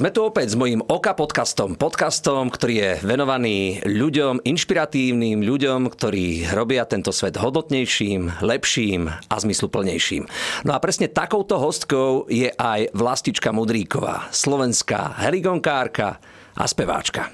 Sme 0.00 0.16
tu 0.16 0.24
opäť 0.24 0.56
s 0.56 0.56
mojím 0.56 0.80
Oka 0.88 1.12
podcastom. 1.12 1.76
Podcastom, 1.76 2.48
ktorý 2.48 2.74
je 2.80 2.90
venovaný 3.04 3.84
ľuďom, 3.84 4.40
inšpiratívnym 4.48 5.44
ľuďom, 5.44 5.92
ktorí 5.92 6.48
robia 6.56 6.88
tento 6.88 7.12
svet 7.12 7.36
hodnotnejším, 7.36 8.40
lepším 8.40 9.12
a 9.12 9.34
zmysluplnejším. 9.36 10.24
No 10.64 10.72
a 10.72 10.80
presne 10.80 11.12
takouto 11.12 11.60
hostkou 11.60 12.32
je 12.32 12.48
aj 12.48 12.96
Vlastička 12.96 13.52
Mudríková, 13.52 14.32
slovenská 14.32 15.20
heligonkárka 15.20 16.16
a 16.56 16.64
speváčka. 16.64 17.28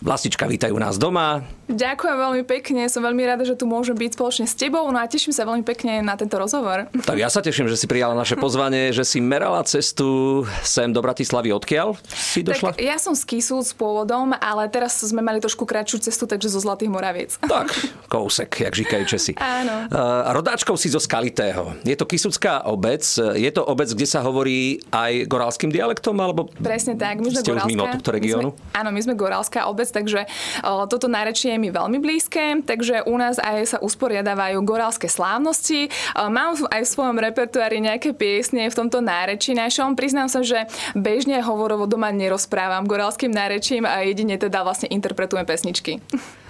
Vlastička, 0.00 0.48
vítajú 0.48 0.76
nás 0.80 0.96
doma. 0.96 1.44
Ďakujem 1.70 2.16
veľmi 2.18 2.42
pekne, 2.50 2.90
som 2.90 2.98
veľmi 3.04 3.22
rada, 3.22 3.46
že 3.46 3.54
tu 3.54 3.62
môžem 3.62 3.94
byť 3.94 4.18
spoločne 4.18 4.46
s 4.50 4.58
tebou, 4.58 4.82
no 4.90 4.98
a 4.98 5.06
teším 5.06 5.30
sa 5.30 5.46
veľmi 5.46 5.62
pekne 5.62 6.02
na 6.02 6.18
tento 6.18 6.34
rozhovor. 6.34 6.90
Tak 6.90 7.14
ja 7.14 7.30
sa 7.30 7.38
teším, 7.38 7.70
že 7.70 7.78
si 7.78 7.86
prijala 7.86 8.18
naše 8.18 8.34
pozvanie, 8.44 8.90
že 8.90 9.06
si 9.06 9.22
merala 9.22 9.62
cestu 9.62 10.42
sem 10.66 10.90
do 10.90 10.98
Bratislavy. 10.98 11.54
Odkiaľ 11.54 11.94
si 12.10 12.42
došla? 12.42 12.74
Tak 12.74 12.82
ja 12.82 12.98
som 12.98 13.14
z 13.14 13.22
Kisu 13.22 13.62
s 13.62 13.70
pôvodom, 13.70 14.34
ale 14.42 14.66
teraz 14.66 14.98
sme 14.98 15.22
mali 15.22 15.38
trošku 15.38 15.62
kratšiu 15.62 16.02
cestu, 16.02 16.26
takže 16.26 16.50
zo 16.50 16.58
Zlatých 16.58 16.90
Moraviec. 16.90 17.38
Tak, 17.50 17.66
kousek, 18.06 18.62
jak 18.62 18.72
říkajú 18.72 19.04
Česi. 19.10 19.34
Áno. 19.34 19.90
Uh, 19.90 20.30
rodáčkou 20.32 20.78
si 20.78 20.86
zo 20.86 21.02
Skalitého. 21.02 21.74
Je 21.82 21.98
to 21.98 22.06
Kisucká 22.06 22.62
obec. 22.70 23.02
Je 23.34 23.50
to 23.50 23.66
obec, 23.66 23.90
kde 23.90 24.06
sa 24.06 24.22
hovorí 24.22 24.78
aj 24.94 25.26
gorálskym 25.26 25.74
dialektom? 25.74 26.14
Alebo 26.22 26.46
Presne 26.62 26.94
tak. 26.94 27.18
My 27.18 27.34
sme 27.34 27.42
gorálska. 27.42 27.68
mimo 27.68 27.84
tohto 27.90 28.10
regiónu? 28.14 28.54
Áno, 28.70 28.88
my 28.94 29.00
sme 29.02 29.18
gorálska 29.18 29.66
obec, 29.70 29.88
takže 29.88 30.26
uh, 30.26 30.84
toto 30.90 31.06
nárečie 31.06 31.54
je 31.54 31.62
mi 31.62 31.70
veľmi 31.70 32.02
blízke, 32.02 32.66
takže 32.66 33.06
u 33.06 33.14
nás 33.14 33.38
aj 33.38 33.76
sa 33.76 33.78
usporiadávajú 33.78 34.58
gorálske 34.66 35.06
slávnosti. 35.06 35.88
Uh, 36.12 36.28
mám 36.28 36.58
aj 36.68 36.82
v 36.82 36.92
svojom 36.92 37.16
repertoári 37.22 37.78
nejaké 37.78 38.12
piesne 38.12 38.66
v 38.66 38.74
tomto 38.74 38.98
nárečí 38.98 39.54
našom. 39.54 39.94
Priznám 39.94 40.26
sa, 40.26 40.42
že 40.42 40.66
bežne 40.98 41.38
hovorovo 41.40 41.86
doma 41.86 42.10
nerozprávam 42.10 42.90
gorálskym 42.90 43.30
nárečím 43.30 43.86
a 43.86 44.02
jedine 44.02 44.36
teda 44.36 44.66
vlastne 44.66 44.90
interpretujem 44.90 45.46
pesničky. 45.46 46.02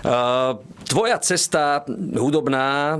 Tvoja 0.91 1.23
cesta 1.23 1.87
hudobná 2.19 2.99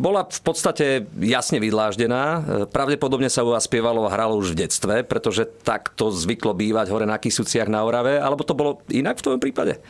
bola 0.00 0.24
v 0.24 0.40
podstate 0.40 1.04
jasne 1.20 1.60
vydláždená. 1.60 2.40
Pravdepodobne 2.72 3.28
sa 3.28 3.44
u 3.44 3.52
vás 3.52 3.68
spievalo 3.68 4.06
a 4.06 4.14
hralo 4.14 4.38
už 4.40 4.54
v 4.56 4.64
detstve, 4.64 4.94
pretože 5.04 5.44
takto 5.66 6.08
zvyklo 6.08 6.56
bývať 6.56 6.88
hore 6.88 7.04
na 7.04 7.20
Kisuciach 7.20 7.68
na 7.68 7.84
Orave, 7.84 8.16
alebo 8.16 8.46
to 8.46 8.56
bolo 8.56 8.80
inak 8.88 9.20
v 9.20 9.24
tvojom 9.26 9.40
prípade? 9.42 9.82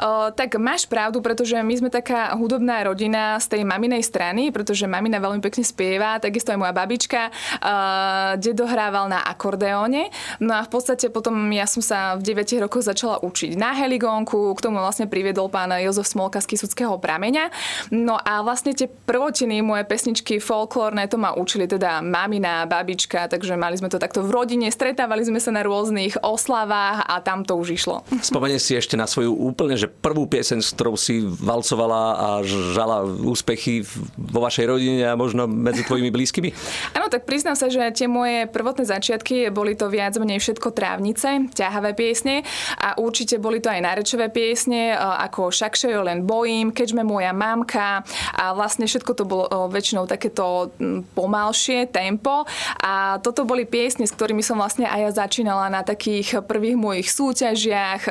Uh, 0.00 0.34
tak 0.34 0.56
máš 0.58 0.88
pravdu, 0.88 1.22
pretože 1.22 1.54
my 1.54 1.74
sme 1.78 1.90
taká 1.92 2.34
hudobná 2.34 2.82
rodina 2.82 3.38
z 3.38 3.54
tej 3.54 3.62
maminej 3.62 4.02
strany, 4.02 4.50
pretože 4.50 4.88
mamina 4.88 5.22
veľmi 5.22 5.38
pekne 5.44 5.62
spieva, 5.62 6.18
takisto 6.18 6.50
aj 6.50 6.58
moja 6.58 6.74
babička. 6.74 7.30
Uh, 7.60 8.34
dedo 8.40 8.66
na 9.06 9.20
akordeóne. 9.22 10.10
No 10.40 10.56
a 10.58 10.66
v 10.66 10.70
podstate 10.72 11.06
potom 11.12 11.52
ja 11.54 11.68
som 11.68 11.84
sa 11.84 12.18
v 12.18 12.34
9 12.34 12.66
rokoch 12.66 12.82
začala 12.82 13.22
učiť 13.22 13.54
na 13.54 13.76
heligónku, 13.76 14.56
k 14.56 14.60
tomu 14.64 14.82
vlastne 14.82 15.06
priviedol 15.06 15.46
pán 15.46 15.73
Jozef 15.82 16.06
Smolka 16.06 16.38
z 16.42 16.54
Kisuckého 16.54 16.94
prameňa. 17.00 17.50
No 17.90 18.18
a 18.20 18.44
vlastne 18.44 18.76
tie 18.76 18.86
prvotiny 18.86 19.62
moje 19.64 19.88
pesničky 19.88 20.38
folklórne 20.38 21.06
to 21.08 21.16
ma 21.18 21.34
učili 21.34 21.66
teda 21.66 22.04
mamina, 22.04 22.68
babička, 22.68 23.26
takže 23.30 23.56
mali 23.58 23.78
sme 23.78 23.88
to 23.90 23.98
takto 23.98 24.22
v 24.22 24.30
rodine, 24.30 24.68
stretávali 24.70 25.24
sme 25.24 25.40
sa 25.40 25.50
na 25.50 25.64
rôznych 25.64 26.20
oslavách 26.20 27.04
a 27.06 27.20
tam 27.24 27.42
to 27.42 27.56
už 27.56 27.78
išlo. 27.78 28.04
Spomenie 28.30 28.60
si 28.60 28.76
ešte 28.76 28.98
na 28.98 29.08
svoju 29.08 29.34
úplne, 29.34 29.74
že 29.78 29.90
prvú 29.90 30.26
pieseň, 30.28 30.58
s 30.60 30.74
ktorou 30.76 30.94
si 30.98 31.22
valcovala 31.24 32.02
a 32.14 32.28
žala 32.74 33.06
úspechy 33.06 33.86
vo 34.16 34.40
vašej 34.42 34.66
rodine 34.68 35.04
a 35.08 35.18
možno 35.18 35.46
medzi 35.46 35.86
tvojimi 35.86 36.10
blízkymi? 36.10 36.50
Áno, 36.96 37.06
tak 37.08 37.24
priznám 37.28 37.54
sa, 37.54 37.70
že 37.70 37.80
tie 37.94 38.10
moje 38.10 38.46
prvotné 38.50 38.84
začiatky 38.86 39.48
boli 39.54 39.78
to 39.78 39.88
viac 39.88 40.16
menej 40.18 40.42
všetko 40.42 40.74
trávnice, 40.74 41.50
ťahavé 41.54 41.94
piesne 41.94 42.42
a 42.78 42.98
určite 42.98 43.38
boli 43.38 43.62
to 43.62 43.70
aj 43.70 43.80
nárečové 43.80 44.28
piesne 44.30 44.94
ako 44.94 45.54
však 45.64 45.80
sa 45.80 46.04
len 46.04 46.28
bojím, 46.28 46.76
keďže 46.76 47.00
moja 47.00 47.32
mamka 47.32 48.04
a 48.36 48.52
vlastne 48.52 48.84
všetko 48.84 49.12
to 49.16 49.24
bolo 49.24 49.48
väčšinou 49.72 50.04
takéto 50.04 50.68
pomalšie 51.16 51.88
tempo. 51.88 52.44
A 52.84 53.16
toto 53.24 53.48
boli 53.48 53.64
piesne, 53.64 54.04
s 54.04 54.12
ktorými 54.12 54.44
som 54.44 54.60
vlastne 54.60 54.84
aj 54.84 55.00
ja 55.00 55.10
začínala 55.24 55.72
na 55.72 55.80
takých 55.80 56.44
prvých 56.44 56.76
mojich 56.76 57.08
súťažiach 57.08 58.02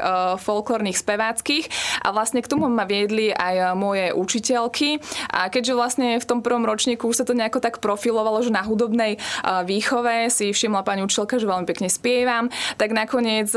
folklórnych 0.42 0.97
speváckých. 0.97 1.69
A 2.02 2.09
vlastne 2.09 2.42
k 2.42 2.50
tomu 2.50 2.66
ma 2.69 2.90
viedli 2.90 3.30
aj 3.30 3.78
moje 3.78 4.09
učiteľky. 4.18 4.97
A 5.30 5.53
keďže 5.53 5.78
vlastne 5.78 6.08
v 6.18 6.25
tom 6.25 6.42
prvom 6.42 6.66
ročníku 6.66 7.06
už 7.06 7.22
sa 7.22 7.25
to 7.28 7.38
nejako 7.38 7.62
tak 7.62 7.78
profilovalo, 7.78 8.42
že 8.42 8.50
na 8.50 8.66
hudobnej 8.66 9.22
výchove 9.46 10.31
si 10.34 10.50
všimla 10.50 10.81
pani 10.81 11.06
učiteľka, 11.06 11.38
že 11.38 11.46
veľmi 11.46 11.69
pekne 11.69 11.86
spievam, 11.92 12.50
tak 12.81 12.96
nakoniec 12.96 13.53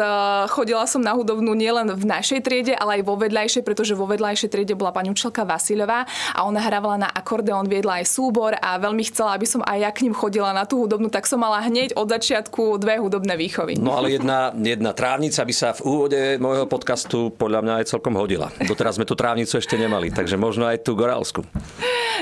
chodila 0.53 0.85
som 0.85 1.01
na 1.01 1.17
hudobnú 1.17 1.57
nielen 1.57 1.95
v 1.95 2.05
našej 2.05 2.43
triede, 2.43 2.75
ale 2.75 3.01
aj 3.01 3.03
vo 3.07 3.15
vedľajšej, 3.15 3.63
pretože 3.63 3.86
vo 3.95 4.09
vedľajšej 4.11 4.51
triede 4.51 4.75
bola 4.75 4.91
pani 4.91 5.13
učiteľka 5.13 5.47
Vasilová 5.47 6.09
a 6.35 6.43
ona 6.43 6.59
hrávala 6.65 7.07
na 7.07 7.09
akordeón, 7.13 7.71
viedla 7.71 8.03
aj 8.03 8.11
súbor 8.11 8.59
a 8.59 8.81
veľmi 8.81 9.07
chcela, 9.07 9.37
aby 9.39 9.47
som 9.47 9.63
aj 9.63 9.79
ja 9.79 9.91
k 9.93 10.09
ním 10.09 10.17
chodila 10.17 10.51
na 10.51 10.67
tú 10.67 10.83
hudobnú, 10.83 11.13
tak 11.13 11.29
som 11.29 11.39
mala 11.39 11.63
hneď 11.63 11.95
od 11.95 12.09
začiatku 12.09 12.81
dve 12.81 12.99
hudobné 12.99 13.37
výchovy. 13.37 13.79
No 13.79 13.95
ale 13.95 14.17
jedna, 14.17 14.51
jedna 14.57 14.97
trávnica 14.97 15.45
by 15.45 15.55
sa 15.55 15.77
v 15.77 15.85
úvode 15.85 16.21
môjho 16.41 16.65
podcastu 16.67 17.31
podľa 17.37 17.61
mňa 17.63 17.75
aj 17.85 17.87
celkom 17.93 18.17
hodila. 18.17 18.49
Doteraz 18.65 18.97
sme 18.97 19.05
tú 19.05 19.13
trávnicu 19.13 19.61
ešte 19.61 19.77
nemali, 19.77 20.09
takže 20.11 20.41
možno 20.41 20.65
aj 20.65 20.83
tú 20.83 20.97
gorálsku. 20.97 21.45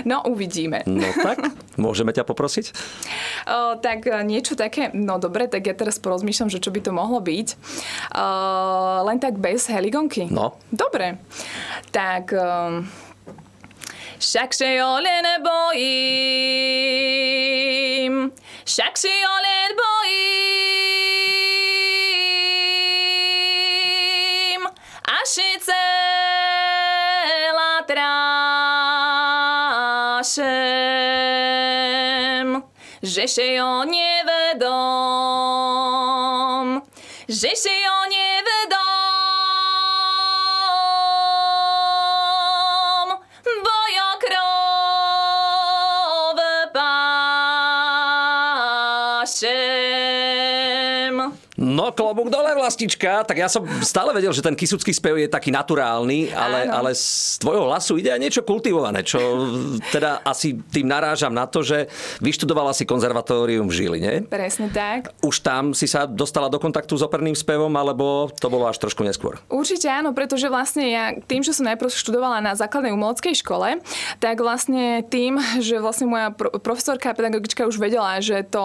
No 0.03 0.27
uvidíme. 0.27 0.83
No 0.91 1.07
tak, 1.15 1.39
môžeme 1.79 2.11
ťa 2.11 2.27
poprosiť? 2.27 2.75
O, 3.47 3.79
tak 3.79 4.11
niečo 4.27 4.59
také, 4.59 4.91
no 4.91 5.23
dobre, 5.23 5.47
tak 5.47 5.71
ja 5.71 5.75
teraz 5.79 6.03
porozmýšľam, 6.03 6.51
že 6.51 6.59
čo 6.59 6.75
by 6.75 6.81
to 6.83 6.91
mohlo 6.91 7.23
byť. 7.23 7.49
O, 8.19 8.27
len 9.07 9.23
tak 9.23 9.39
bez 9.39 9.71
heligonky. 9.71 10.27
No. 10.27 10.59
Dobre. 10.75 11.23
Tak... 11.95 12.35
Um, 12.35 12.91
však 14.19 14.55
se 14.55 14.75
jo 14.75 14.97
nebojím, 15.05 15.93
však 18.65 18.99
si 18.99 19.09
jo 19.09 19.35
nebojím, 19.45 20.25
až 25.05 25.37
je 25.37 25.59
celá 25.61 26.14
že 33.15 33.29
se 33.29 33.47
jo 33.47 33.85
nevedom, 33.85 34.73
že 37.29 37.49
se 37.55 37.71
jo 37.71 37.97
nevedom. 38.11 38.94
No, 51.75 51.91
klobúk 51.91 52.31
dole, 52.31 52.55
vlastička. 52.55 53.27
Tak 53.27 53.35
ja 53.35 53.51
som 53.51 53.67
stále 53.83 54.15
vedel, 54.15 54.31
že 54.31 54.47
ten 54.47 54.55
kisucký 54.55 54.95
spev 54.95 55.19
je 55.19 55.27
taký 55.27 55.51
naturálny, 55.51 56.31
ale, 56.31 56.71
ale 56.71 56.95
z 56.95 57.35
tvojho 57.43 57.67
hlasu 57.67 57.99
ide 57.99 58.15
aj 58.15 58.21
niečo 58.23 58.43
kultivované, 58.47 59.03
čo 59.03 59.19
teda 59.91 60.23
asi 60.23 60.55
tým 60.71 60.87
narážam 60.87 61.35
na 61.35 61.51
to, 61.51 61.67
že 61.67 61.91
vyštudovala 62.23 62.71
si 62.71 62.87
konzervatórium 62.87 63.67
v 63.67 63.75
Žiline. 63.75 64.13
Presne 64.31 64.71
tak. 64.71 65.11
Už 65.19 65.43
tam 65.43 65.75
si 65.75 65.91
sa 65.91 66.07
dostala 66.07 66.47
do 66.47 66.63
kontaktu 66.63 66.95
s 66.95 67.03
operným 67.03 67.35
spevom, 67.35 67.75
alebo 67.75 68.31
to 68.31 68.47
bolo 68.47 68.71
až 68.71 68.79
trošku 68.79 69.03
neskôr? 69.03 69.43
Určite 69.51 69.91
áno, 69.91 70.15
pretože 70.15 70.47
vlastne 70.47 70.87
ja 70.87 71.05
tým, 71.27 71.43
že 71.43 71.51
som 71.51 71.67
najprv 71.67 71.91
študovala 71.91 72.39
na 72.39 72.55
základnej 72.55 72.95
umeleckej 72.95 73.35
škole, 73.43 73.83
tak 74.23 74.39
vlastne 74.39 75.03
tým, 75.11 75.43
že 75.59 75.83
vlastne 75.83 76.07
moja 76.07 76.31
profesorka 76.39 77.11
pedagogička 77.11 77.67
už 77.67 77.83
vedela, 77.83 78.23
že 78.23 78.47
to, 78.47 78.63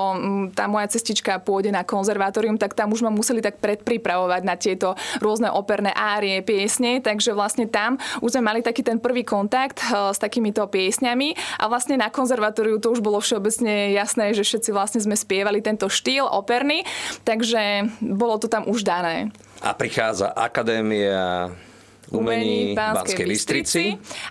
tá 0.54 0.70
moja 0.70 0.94
cestička 0.94 1.42
pôjde 1.42 1.74
na 1.74 1.82
konzervatórium, 1.82 2.62
tak 2.62 2.78
tam 2.78 2.94
už 2.94 2.99
už 3.00 3.08
ma 3.08 3.16
museli 3.16 3.40
tak 3.40 3.64
predpripravovať 3.64 4.42
na 4.44 4.60
tieto 4.60 5.00
rôzne 5.24 5.48
operné 5.48 5.96
árie, 5.96 6.44
piesne, 6.44 7.00
takže 7.00 7.32
vlastne 7.32 7.64
tam 7.72 7.96
už 8.20 8.36
sme 8.36 8.44
mali 8.44 8.60
taký 8.60 8.84
ten 8.84 9.00
prvý 9.00 9.24
kontakt 9.24 9.80
eh, 9.88 10.12
s 10.12 10.20
takýmito 10.20 10.68
piesňami 10.68 11.64
a 11.64 11.72
vlastne 11.72 11.96
na 11.96 12.12
konzervatóriu 12.12 12.84
to 12.84 12.92
už 12.92 13.00
bolo 13.00 13.24
všeobecne 13.24 13.96
jasné, 13.96 14.36
že 14.36 14.44
všetci 14.44 14.76
vlastne 14.76 15.00
sme 15.00 15.16
spievali 15.16 15.64
tento 15.64 15.88
štýl 15.88 16.28
operný, 16.28 16.84
takže 17.24 17.88
bolo 18.04 18.36
to 18.36 18.52
tam 18.52 18.68
už 18.68 18.84
dané. 18.84 19.32
A 19.64 19.72
prichádza 19.76 20.32
akadémia, 20.36 21.52
umení 22.12 22.74
v 22.74 22.78
Banskej 22.78 23.26
Bystrici. 23.26 23.84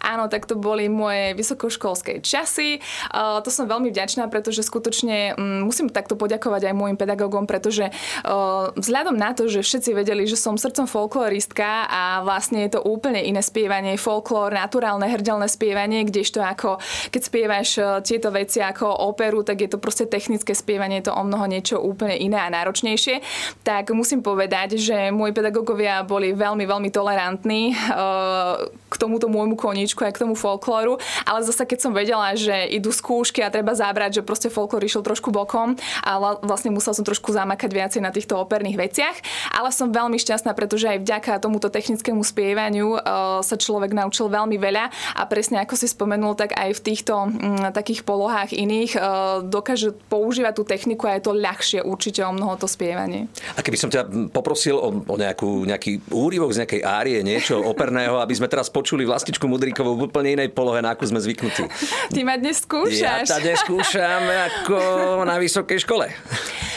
Áno, 0.02 0.26
tak 0.26 0.44
to 0.44 0.58
boli 0.58 0.90
moje 0.90 1.34
vysokoškolské 1.38 2.20
časy. 2.20 2.82
Uh, 3.14 3.38
to 3.42 3.50
som 3.54 3.70
veľmi 3.70 3.90
vďačná, 3.94 4.26
pretože 4.26 4.66
skutočne 4.66 5.38
um, 5.38 5.66
musím 5.66 5.90
takto 5.90 6.18
poďakovať 6.18 6.70
aj 6.70 6.74
môjim 6.74 6.98
pedagógom, 6.98 7.46
pretože 7.46 7.88
uh, 7.88 8.74
vzhľadom 8.74 9.14
na 9.14 9.32
to, 9.32 9.46
že 9.46 9.62
všetci 9.62 9.90
vedeli, 9.94 10.26
že 10.26 10.34
som 10.34 10.58
srdcom 10.58 10.90
folkloristka 10.90 11.86
a 11.86 12.02
vlastne 12.26 12.66
je 12.66 12.78
to 12.78 12.80
úplne 12.82 13.22
iné 13.22 13.40
spievanie, 13.44 13.94
folklór, 13.94 14.50
naturálne 14.50 15.06
hrdelné 15.06 15.46
spievanie, 15.46 16.02
kdežto 16.02 16.42
ako 16.42 16.82
keď 17.14 17.20
spievaš 17.22 17.68
uh, 17.78 18.02
tieto 18.02 18.34
veci 18.34 18.58
ako 18.58 19.06
operu, 19.06 19.46
tak 19.46 19.62
je 19.62 19.70
to 19.70 19.78
proste 19.78 20.10
technické 20.10 20.52
spievanie, 20.52 21.00
je 21.00 21.10
to 21.10 21.16
o 21.16 21.22
mnoho 21.22 21.46
niečo 21.46 21.78
úplne 21.78 22.18
iné 22.18 22.38
a 22.40 22.50
náročnejšie. 22.50 23.22
Tak 23.62 23.94
musím 23.94 24.20
povedať, 24.24 24.80
že 24.80 25.14
moji 25.14 25.30
pedagógovia 25.30 26.02
boli 26.02 26.34
veľmi, 26.34 26.64
veľmi 26.66 26.90
tolerantní 26.90 27.67
Oh. 27.90 28.70
K 28.88 28.94
tomuto 28.96 29.28
môjmu 29.28 29.54
koníčku 29.54 30.00
aj 30.02 30.16
k 30.16 30.22
tomu 30.24 30.34
folklóru, 30.34 30.96
ale 31.28 31.44
zase 31.44 31.68
keď 31.68 31.78
som 31.78 31.92
vedela, 31.92 32.32
že 32.34 32.68
idú 32.72 32.88
skúšky 32.90 33.44
a 33.44 33.52
treba 33.52 33.76
zabrať, 33.76 34.20
že 34.20 34.22
proste 34.24 34.48
folklór 34.48 34.84
išiel 34.84 35.04
trošku 35.04 35.28
bokom 35.28 35.76
a 36.02 36.12
vlastne 36.40 36.72
musel 36.72 36.96
som 36.96 37.04
trošku 37.04 37.30
zamakať 37.30 37.70
viacej 37.70 38.00
na 38.02 38.10
týchto 38.10 38.40
operných 38.40 38.80
veciach, 38.80 39.16
ale 39.52 39.68
som 39.70 39.92
veľmi 39.92 40.16
šťastná, 40.16 40.56
pretože 40.56 40.88
aj 40.88 41.04
vďaka 41.04 41.32
tomuto 41.38 41.68
technickému 41.68 42.24
spievaniu 42.24 42.96
uh, 42.96 43.40
sa 43.44 43.56
človek 43.60 43.92
naučil 43.92 44.32
veľmi 44.32 44.56
veľa 44.56 44.90
a 45.14 45.22
presne 45.28 45.60
ako 45.60 45.74
si 45.76 45.86
spomenul, 45.86 46.34
tak 46.34 46.56
aj 46.56 46.72
v 46.76 46.80
týchto 46.80 47.14
um, 47.28 47.70
takých 47.70 48.02
polohách 48.02 48.56
iných 48.56 48.96
uh, 48.96 49.44
dokáže 49.44 49.92
používať 50.08 50.52
tú 50.56 50.64
techniku 50.64 51.06
a 51.06 51.20
je 51.20 51.22
to 51.28 51.32
ľahšie 51.36 51.80
určite 51.84 52.24
o 52.24 52.32
mnoho 52.32 52.56
to 52.56 52.64
spievanie. 52.64 53.28
A 53.54 53.60
keby 53.60 53.76
som 53.76 53.92
ťa 53.92 54.32
poprosil 54.32 54.80
o, 54.80 54.88
o 54.88 55.14
nejakú, 55.16 55.68
nejaký 55.68 56.08
úryvok 56.08 56.54
z 56.56 56.64
nejakej 56.64 56.82
árie, 56.84 57.18
niečo 57.20 57.60
operného, 57.60 58.18
aby 58.22 58.34
sme 58.34 58.48
teraz 58.48 58.72
počuli 58.78 59.02
vlastičku 59.02 59.42
Mudríkovou 59.50 59.98
v 59.98 60.06
úplne 60.06 60.38
inej 60.38 60.54
polohe, 60.54 60.78
na 60.78 60.94
akú 60.94 61.02
sme 61.02 61.18
zvyknutí. 61.18 61.66
Ty 62.14 62.20
ma 62.22 62.38
dnes 62.38 62.62
skúšaš. 62.62 63.26
Ja 63.26 63.42
dnes 63.42 63.58
skúšam 63.66 64.22
ako 64.22 64.78
na 65.26 65.42
vysokej 65.42 65.82
škole. 65.82 66.14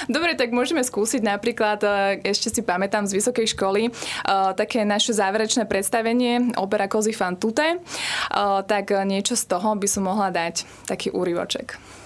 Dobre, 0.10 0.34
tak 0.34 0.50
môžeme 0.50 0.82
skúsiť 0.82 1.22
napríklad, 1.22 1.80
e, 1.86 1.90
ešte 2.26 2.50
si 2.50 2.62
pamätám 2.66 3.06
z 3.06 3.22
vysokej 3.22 3.54
školy, 3.54 3.82
e, 3.86 3.92
také 4.58 4.82
naše 4.82 5.14
záverečné 5.14 5.70
predstavenie 5.70 6.58
opera 6.58 6.90
Kozy 6.90 7.14
fan 7.14 7.38
tute, 7.38 7.78
e, 7.78 7.78
tak 8.66 8.90
niečo 9.06 9.38
z 9.38 9.46
toho 9.46 9.78
by 9.78 9.86
som 9.86 10.10
mohla 10.10 10.34
dať, 10.34 10.66
taký 10.90 11.14
úryvoček. 11.14 12.01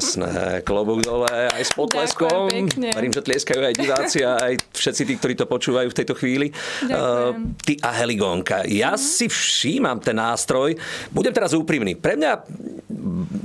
Úžasné. 0.00 0.64
Klobúk 0.64 1.04
dole 1.04 1.28
aj 1.28 1.60
s 1.60 1.72
potleskom. 1.76 2.48
Verím, 2.72 3.12
že 3.12 3.20
tlieskajú 3.20 3.60
aj 3.60 3.74
diváci 3.76 4.24
a 4.24 4.40
aj 4.40 4.72
všetci 4.72 5.02
tí, 5.04 5.14
ktorí 5.20 5.36
to 5.36 5.44
počúvajú 5.44 5.92
v 5.92 5.96
tejto 6.00 6.16
chvíli. 6.16 6.48
Uh, 6.88 7.52
ty 7.60 7.76
a 7.84 7.92
Heligonka. 8.00 8.64
Ja 8.64 8.96
mm. 8.96 9.00
si 9.00 9.28
všímam 9.28 10.00
ten 10.00 10.16
nástroj. 10.16 10.72
Budem 11.12 11.36
teraz 11.36 11.52
úprimný. 11.52 12.00
Pre 12.00 12.16
mňa 12.16 12.32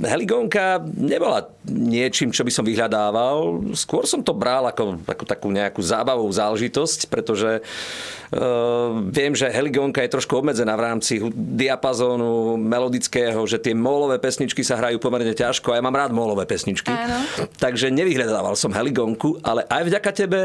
Heligonka 0.04 0.84
nebola 0.94 1.48
niečím, 1.66 2.30
čo 2.30 2.44
by 2.46 2.52
som 2.52 2.64
vyhľadával. 2.64 3.70
Skôr 3.74 4.04
som 4.06 4.22
to 4.22 4.36
bral 4.36 4.68
ako, 4.68 5.00
ako 5.02 5.24
takú 5.24 5.48
nejakú 5.50 5.80
zábavovú 5.82 6.30
záležitosť, 6.30 7.10
pretože 7.10 7.60
uh, 7.60 8.90
viem, 9.10 9.32
že 9.32 9.50
Heligonka 9.50 10.04
je 10.04 10.14
trošku 10.14 10.38
obmedzená 10.38 10.76
v 10.78 10.84
rámci 10.86 11.18
diapazónu 11.34 12.60
melodického, 12.60 13.42
že 13.48 13.58
tie 13.58 13.74
molové 13.74 14.20
pesničky 14.22 14.62
sa 14.62 14.78
hrajú 14.78 15.00
pomerne 15.02 15.32
ťažko 15.32 15.74
a 15.74 15.78
ja 15.78 15.82
mám 15.84 15.96
rád 15.96 16.12
molové 16.12 16.44
pesničky. 16.46 16.92
Áno. 16.92 17.48
Takže 17.56 17.90
nevyhľadával 17.90 18.54
som 18.54 18.70
Heligonku, 18.70 19.40
ale 19.42 19.64
aj 19.66 19.82
vďaka 19.88 20.10
tebe 20.12 20.40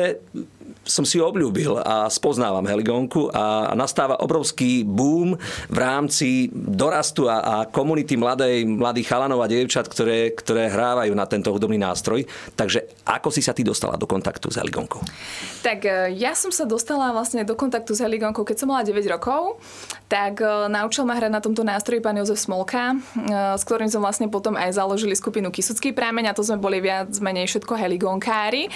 som 0.81 1.06
si 1.06 1.22
obľúbil 1.22 1.78
a 1.78 2.10
spoznávam 2.10 2.66
Heligonku 2.66 3.30
a 3.30 3.69
nastáva 3.78 4.18
obrovský 4.18 4.81
boom 4.81 5.38
v 5.69 5.78
rámci 5.78 6.50
dorastu 6.51 7.30
a, 7.30 7.38
a 7.42 7.56
komunity 7.69 8.18
mladej, 8.18 8.66
mladých 8.66 9.07
chalanov 9.13 9.45
a 9.45 9.48
dievčat, 9.48 9.86
ktoré, 9.86 10.33
ktoré 10.33 10.74
hrávajú 10.74 11.13
na 11.13 11.30
tento 11.30 11.54
hudobný 11.54 11.78
nástroj. 11.78 12.25
Takže 12.57 13.06
ako 13.06 13.30
si 13.30 13.45
sa 13.45 13.54
ty 13.54 13.62
dostala 13.62 13.94
do 13.94 14.10
kontaktu 14.10 14.50
s 14.50 14.57
Heligonkou? 14.57 15.06
Tak 15.62 15.86
e, 15.86 16.18
ja 16.18 16.33
som 16.33 16.50
sa 16.50 16.66
dostala 16.66 17.13
vlastne 17.13 17.45
do 17.45 17.54
kontaktu 17.54 17.94
s 17.94 18.01
Heligonkou, 18.01 18.42
keď 18.42 18.66
som 18.66 18.74
mala 18.74 18.81
9 18.81 18.98
rokov. 19.13 19.62
Tak 20.12 20.44
uh, 20.44 20.68
naučil 20.68 21.07
ma 21.07 21.16
hrať 21.16 21.31
na 21.31 21.39
tomto 21.39 21.63
nástroji 21.63 22.04
pán 22.04 22.19
Jozef 22.19 22.36
Smolka, 22.36 23.00
uh, 23.00 23.56
s 23.56 23.63
ktorým 23.63 23.88
sme 23.88 24.04
vlastne 24.04 24.28
potom 24.28 24.60
aj 24.60 24.75
založili 24.75 25.16
skupinu 25.16 25.48
Kisucký 25.56 25.95
prámeň 25.95 26.31
a 26.31 26.36
to 26.36 26.44
sme 26.44 26.60
boli 26.60 26.83
viac 26.83 27.16
menej 27.24 27.48
všetko 27.48 27.80
heligonkári. 27.80 28.68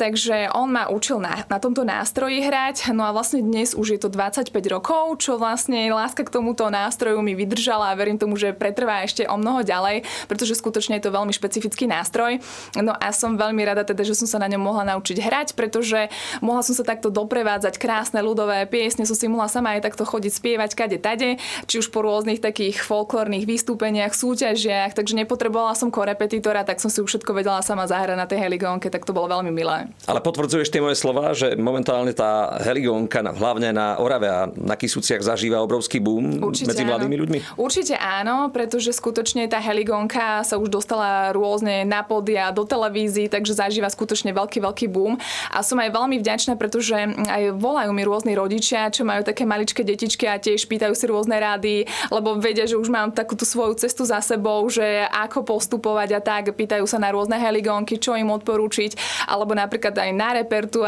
Takže 0.00 0.56
on 0.56 0.72
ma 0.72 0.88
učil 0.88 1.15
na, 1.18 1.44
na 1.48 1.58
tomto 1.58 1.82
nástroji 1.82 2.44
hrať. 2.44 2.92
No 2.92 3.04
a 3.08 3.10
vlastne 3.12 3.40
dnes 3.40 3.72
už 3.72 3.96
je 3.96 4.00
to 4.00 4.08
25 4.12 4.52
rokov, 4.68 5.20
čo 5.22 5.40
vlastne 5.40 5.88
láska 5.90 6.22
k 6.22 6.30
tomuto 6.30 6.68
nástroju 6.68 7.20
mi 7.24 7.32
vydržala 7.32 7.92
a 7.92 7.98
verím 7.98 8.20
tomu, 8.20 8.36
že 8.36 8.56
pretrvá 8.56 9.04
ešte 9.04 9.24
o 9.26 9.36
mnoho 9.40 9.64
ďalej, 9.64 10.04
pretože 10.30 10.58
skutočne 10.58 10.98
je 10.98 11.04
to 11.08 11.14
veľmi 11.14 11.32
špecifický 11.32 11.88
nástroj. 11.88 12.40
No 12.78 12.92
a 12.96 13.10
som 13.12 13.40
veľmi 13.40 13.62
rada 13.64 13.84
teda, 13.84 14.04
že 14.04 14.16
som 14.16 14.28
sa 14.28 14.38
na 14.42 14.48
ňom 14.50 14.62
mohla 14.62 14.84
naučiť 14.96 15.16
hrať, 15.20 15.48
pretože 15.56 16.08
mohla 16.44 16.60
som 16.60 16.76
sa 16.76 16.84
takto 16.84 17.08
doprevádzať 17.08 17.80
krásne 17.80 18.20
ľudové 18.20 18.64
piesne, 18.68 19.08
som 19.08 19.16
si 19.16 19.28
mohla 19.30 19.48
sama 19.48 19.76
aj 19.76 19.88
takto 19.88 20.04
chodiť 20.04 20.32
spievať 20.32 20.70
kade 20.76 20.98
tade, 21.00 21.40
či 21.66 21.74
už 21.80 21.88
po 21.90 22.04
rôznych 22.04 22.42
takých 22.42 22.82
folklórnych 22.84 23.48
vystúpeniach, 23.48 24.12
súťažiach, 24.12 24.92
takže 24.92 25.16
nepotrebovala 25.16 25.72
som 25.78 25.88
korepetitora, 25.88 26.66
tak 26.66 26.82
som 26.82 26.92
si 26.92 27.00
už 27.00 27.08
všetko 27.16 27.32
vedela 27.36 27.60
sama 27.62 27.88
zahrať 27.88 28.16
na 28.18 28.26
tej 28.28 28.44
heligónke, 28.44 28.92
tak 28.92 29.06
to 29.06 29.14
bolo 29.14 29.30
veľmi 29.30 29.50
milé. 29.54 29.88
Ale 30.04 30.20
potvrdzuješ 30.20 30.68
tie 30.68 30.82
moje 30.82 30.98
slova, 31.06 31.30
že 31.38 31.54
momentálne 31.54 32.10
tá 32.10 32.58
heligónka 32.66 33.22
hlavne 33.22 33.70
na 33.70 33.94
Orave 34.02 34.26
a 34.26 34.50
na 34.58 34.74
Kisúciach 34.74 35.22
zažíva 35.22 35.62
obrovský 35.62 36.02
boom 36.02 36.42
Určite 36.42 36.74
medzi 36.74 36.82
mladými 36.82 37.14
áno. 37.14 37.22
ľuďmi? 37.22 37.38
Určite 37.54 37.94
áno, 37.94 38.50
pretože 38.50 38.90
skutočne 38.90 39.46
tá 39.46 39.62
heligónka 39.62 40.42
sa 40.42 40.58
už 40.58 40.66
dostala 40.66 41.30
rôzne 41.30 41.86
na 41.86 42.02
podia, 42.02 42.50
do 42.50 42.66
televízií, 42.66 43.30
takže 43.30 43.54
zažíva 43.54 43.86
skutočne 43.86 44.34
veľký, 44.34 44.58
veľký 44.58 44.86
boom. 44.90 45.14
A 45.54 45.62
som 45.62 45.78
aj 45.78 45.94
veľmi 45.94 46.18
vďačná, 46.18 46.58
pretože 46.58 46.98
aj 47.30 47.54
volajú 47.54 47.94
mi 47.94 48.02
rôzni 48.02 48.34
rodičia, 48.34 48.90
čo 48.90 49.06
majú 49.06 49.22
také 49.22 49.46
maličké 49.46 49.86
detičky 49.86 50.26
a 50.26 50.42
tiež 50.42 50.66
pýtajú 50.66 50.90
si 50.98 51.06
rôzne 51.06 51.38
rady, 51.38 51.86
lebo 52.10 52.34
vedia, 52.42 52.66
že 52.66 52.74
už 52.74 52.90
mám 52.90 53.14
takúto 53.14 53.46
svoju 53.46 53.78
cestu 53.78 54.02
za 54.02 54.18
sebou, 54.18 54.66
že 54.66 55.06
ako 55.14 55.46
postupovať 55.46 56.18
a 56.18 56.20
tak, 56.20 56.50
pýtajú 56.50 56.82
sa 56.90 56.98
na 56.98 57.14
rôzne 57.14 57.38
heligónky, 57.38 57.94
čo 57.94 58.18
im 58.18 58.34
odporúčiť, 58.34 59.22
alebo 59.30 59.54
napríklad 59.54 59.94
aj 59.94 60.10
na 60.10 60.34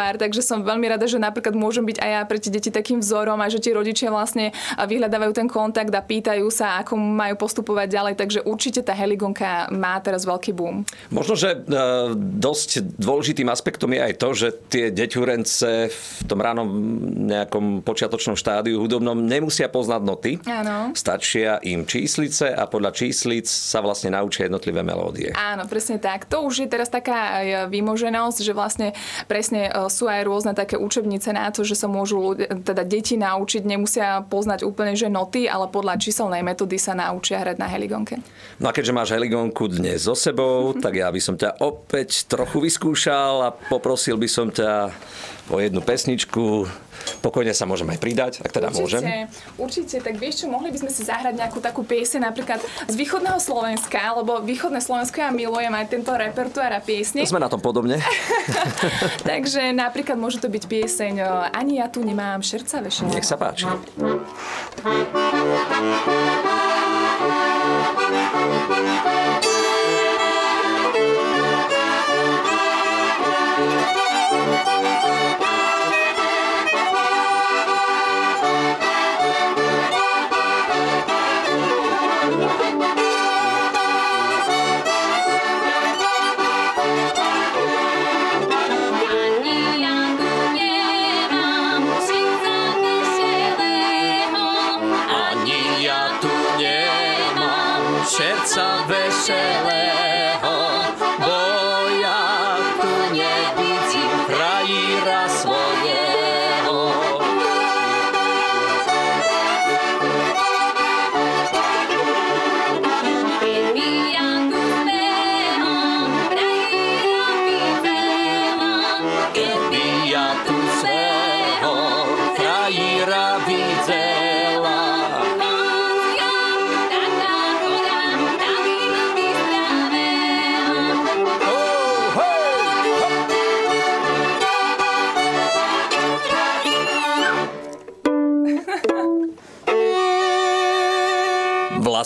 repertuár, 0.08 0.16
takže 0.16 0.40
som 0.40 0.64
veľmi 0.64 0.87
rada, 0.88 1.05
že 1.05 1.20
napríklad 1.20 1.52
môžem 1.52 1.84
byť 1.84 1.99
aj 2.00 2.10
ja 2.10 2.20
pre 2.25 2.38
tie 2.40 2.52
deti 2.52 2.70
takým 2.72 3.00
vzorom 3.05 3.38
a 3.40 3.46
že 3.52 3.60
tie 3.60 3.76
rodičia 3.76 4.08
vlastne 4.08 4.52
vyhľadávajú 4.76 5.32
ten 5.37 5.49
kontakt 5.49 5.93
a 5.93 6.00
pýtajú 6.00 6.49
sa, 6.49 6.81
ako 6.81 6.96
majú 6.96 7.34
postupovať 7.37 7.88
ďalej. 7.93 8.14
Takže 8.16 8.38
určite 8.49 8.81
tá 8.81 8.97
heligonka 8.97 9.68
má 9.75 10.00
teraz 10.00 10.25
veľký 10.25 10.52
boom. 10.56 10.85
Možno, 11.12 11.37
že 11.37 11.52
e, 11.52 11.59
dosť 12.16 12.97
dôležitým 12.97 13.49
aspektom 13.52 13.92
je 13.92 14.00
aj 14.00 14.14
to, 14.16 14.28
že 14.33 14.49
tie 14.73 14.85
deťurence 14.92 15.68
v 15.92 16.23
tom 16.25 16.40
ránom 16.40 16.68
nejakom 17.28 17.85
počiatočnom 17.85 18.38
štádiu 18.38 18.80
hudobnom 18.80 19.18
nemusia 19.18 19.68
poznať 19.68 20.02
noty. 20.02 20.33
Áno. 20.47 20.94
Stačia 20.94 21.61
im 21.64 21.85
číslice 21.85 22.54
a 22.54 22.64
podľa 22.64 22.94
číslic 22.94 23.44
sa 23.49 23.83
vlastne 23.83 24.14
naučia 24.14 24.47
jednotlivé 24.47 24.80
melódie. 24.80 25.35
Áno, 25.35 25.66
presne 25.66 26.00
tak. 26.00 26.28
To 26.30 26.47
už 26.47 26.64
je 26.64 26.68
teraz 26.68 26.88
taká 26.88 27.42
výmoženosť, 27.68 28.38
že 28.40 28.52
vlastne 28.54 28.88
presne 29.26 29.68
e, 29.68 29.88
sú 29.99 30.07
aj 30.07 30.23
rôzne 30.23 30.55
také 30.55 30.78
učebnice 30.78 31.35
na 31.35 31.50
to, 31.50 31.67
že 31.67 31.75
sa 31.75 31.90
môžu 31.90 32.38
teda 32.38 32.87
deti 32.87 33.19
naučiť, 33.19 33.67
nemusia 33.67 34.23
poznať 34.31 34.62
úplne 34.62 34.95
že 34.95 35.11
noty, 35.11 35.50
ale 35.50 35.67
podľa 35.67 35.99
číselnej 35.99 36.47
metódy 36.47 36.78
sa 36.78 36.95
naučia 36.95 37.43
hrať 37.43 37.59
na 37.59 37.67
heligonke. 37.67 38.23
No 38.62 38.71
a 38.71 38.73
keďže 38.73 38.95
máš 38.95 39.11
heligonku 39.19 39.67
dnes 39.67 40.07
so 40.07 40.14
sebou, 40.14 40.71
tak 40.85 41.02
ja 41.02 41.11
by 41.11 41.19
som 41.19 41.35
ťa 41.35 41.59
opäť 41.59 42.31
trochu 42.31 42.62
vyskúšal 42.62 43.35
a 43.43 43.50
poprosil 43.50 44.14
by 44.14 44.28
som 44.31 44.55
ťa 44.55 44.95
o 45.50 45.59
jednu 45.59 45.83
pesničku. 45.83 46.71
Pokojne 47.21 47.55
sa 47.55 47.67
môžem 47.67 47.88
aj 47.90 47.99
pridať, 47.99 48.33
ak 48.43 48.52
teda 48.52 48.71
určite, 48.71 48.81
môžem. 48.81 49.02
Určite, 49.59 49.97
tak 49.99 50.14
vieš 50.17 50.45
čo, 50.45 50.47
mohli 50.47 50.71
by 50.71 50.78
sme 50.87 50.90
si 50.93 51.02
zahrať 51.02 51.35
nejakú 51.35 51.59
takú 51.59 51.83
pieseň 51.83 52.31
napríklad 52.31 52.62
z 52.87 52.95
východného 52.95 53.40
Slovenska, 53.43 53.99
lebo 54.17 54.38
východné 54.43 54.78
Slovensko 54.78 55.19
ja 55.19 55.31
milujem 55.35 55.75
aj 55.75 55.87
tento 55.90 56.12
repertoár 56.14 56.73
a 56.76 56.81
piesne. 56.81 57.26
Sme 57.26 57.43
na 57.43 57.50
tom 57.50 57.62
podobne. 57.62 57.99
Takže 59.31 59.73
napríklad 59.75 60.19
môže 60.19 60.38
to 60.38 60.49
byť 60.49 60.64
pieseň 60.67 61.14
Ani 61.52 61.83
ja 61.83 61.88
tu 61.90 62.05
nemám 62.05 62.43
šerca 62.43 62.83
vešeného. 62.83 63.14
Nech 63.14 63.26
sa 63.26 63.37
páči. 63.37 63.67
čerca 64.83 66.88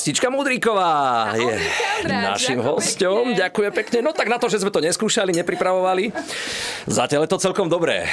Vlastička 0.03 0.35
Mudríková 0.35 1.31
je 1.39 1.63
našim 2.11 2.59
hosťom. 2.59 3.23
pekne. 3.23 3.39
Ďakujem 3.39 3.71
pekne. 3.71 3.99
No 4.03 4.11
tak 4.11 4.27
na 4.27 4.35
to, 4.35 4.51
že 4.51 4.59
sme 4.59 4.75
to 4.75 4.83
neskúšali, 4.83 5.31
nepripravovali. 5.31 6.11
Zatiaľ 6.91 7.23
je 7.23 7.31
to 7.31 7.39
celkom 7.39 7.71
dobré. 7.71 8.11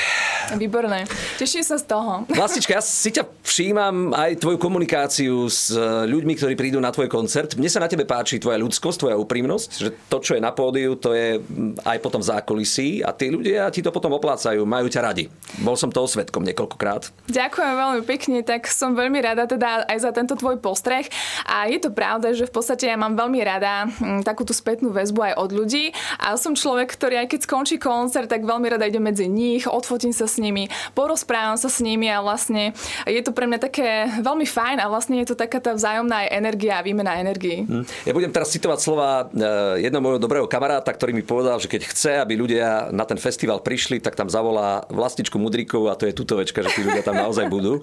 Výborné. 0.58 1.06
Teším 1.38 1.62
sa 1.62 1.78
z 1.78 1.86
toho. 1.86 2.26
Vlastička, 2.40 2.78
ja 2.78 2.82
si 2.82 3.14
ťa 3.14 3.28
všímam 3.46 4.18
aj 4.18 4.42
tvoju 4.42 4.58
komunikáciu 4.58 5.46
s 5.46 5.70
e, 5.70 6.10
ľuďmi, 6.10 6.34
ktorí 6.34 6.54
prídu 6.58 6.82
na 6.82 6.90
tvoj 6.90 7.06
koncert. 7.06 7.54
Mne 7.54 7.70
sa 7.70 7.84
na 7.84 7.90
tebe 7.92 8.08
páči 8.10 8.42
tvoja 8.42 8.58
ľudskosť, 8.58 8.98
tvoja 9.06 9.16
úprimnosť, 9.22 9.70
že 9.78 9.90
to, 10.10 10.18
čo 10.18 10.34
je 10.38 10.42
na 10.42 10.50
pódiu, 10.50 10.98
to 10.98 11.14
je 11.14 11.38
aj 11.86 11.98
potom 12.02 12.24
v 12.24 12.30
zákulisí 12.34 13.06
a 13.06 13.14
tí 13.14 13.30
ľudia 13.30 13.70
ti 13.70 13.86
to 13.86 13.94
potom 13.94 14.18
oplácajú, 14.18 14.66
majú 14.66 14.90
ťa 14.90 15.02
radi. 15.06 15.30
Bol 15.62 15.78
som 15.78 15.94
toho 15.94 16.10
svetkom 16.10 16.42
niekoľkokrát. 16.50 17.30
Ďakujem 17.30 17.74
veľmi 17.78 18.02
pekne, 18.08 18.40
tak 18.42 18.66
som 18.66 18.98
veľmi 18.98 19.20
rada 19.22 19.46
teda 19.46 19.86
aj 19.86 19.98
za 20.02 20.12
tento 20.16 20.34
tvoj 20.34 20.58
postreh. 20.58 21.06
A 21.46 21.70
je 21.70 21.78
to 21.78 21.94
pravda, 21.94 22.34
že 22.34 22.50
v 22.50 22.54
podstate 22.54 22.90
ja 22.90 22.98
mám 22.98 23.14
veľmi 23.14 23.40
rada 23.46 23.86
takúto 24.26 24.56
spätnú 24.56 24.90
väzbu 24.90 25.20
aj 25.30 25.34
od 25.38 25.50
ľudí. 25.54 25.94
A 26.18 26.34
som 26.40 26.58
človek, 26.58 26.90
ktorý 26.96 27.22
aj 27.22 27.28
keď 27.36 27.40
skončí 27.46 27.76
koncert, 27.78 28.32
tak 28.32 28.48
veľmi 28.48 28.66
rada 28.72 28.88
idem 28.88 29.04
medzi 29.04 29.30
nich, 29.30 29.70
odfotím 29.70 30.16
sa 30.16 30.26
s 30.26 30.39
nimi, 30.40 30.72
porozprávam 30.96 31.60
sa 31.60 31.68
s 31.68 31.84
nimi 31.84 32.08
a 32.10 32.24
vlastne 32.24 32.72
je 33.06 33.22
to 33.22 33.32
pre 33.36 33.46
mňa 33.46 33.60
také 33.60 34.08
veľmi 34.20 34.48
fajn 34.48 34.78
a 34.82 34.90
vlastne 34.90 35.20
je 35.22 35.28
to 35.32 35.36
taká 35.36 35.60
tá 35.60 35.76
vzájomná 35.76 36.28
energia 36.32 36.80
a 36.80 36.86
výmena 36.86 37.20
energii. 37.20 37.68
Hm. 37.68 37.84
Ja 38.08 38.14
budem 38.16 38.32
teraz 38.32 38.52
citovať 38.56 38.80
slova 38.80 39.28
e, 39.30 39.84
jedného 39.84 40.02
môjho 40.04 40.20
dobrého 40.24 40.48
kamaráta, 40.48 40.90
ktorý 40.90 41.12
mi 41.14 41.24
povedal, 41.24 41.60
že 41.60 41.68
keď 41.68 41.82
chce, 41.86 42.12
aby 42.24 42.34
ľudia 42.40 42.90
na 42.96 43.04
ten 43.04 43.20
festival 43.20 43.60
prišli, 43.62 44.00
tak 44.00 44.16
tam 44.16 44.32
zavolá 44.32 44.88
vlastičku 44.90 45.36
Mudríkovú 45.36 45.92
a 45.92 45.98
to 46.00 46.08
je 46.08 46.16
tutovečka, 46.16 46.64
že 46.64 46.74
tí 46.74 46.82
ľudia 46.84 47.04
tam 47.04 47.20
naozaj 47.20 47.46
budú. 47.52 47.80
E, 47.80 47.82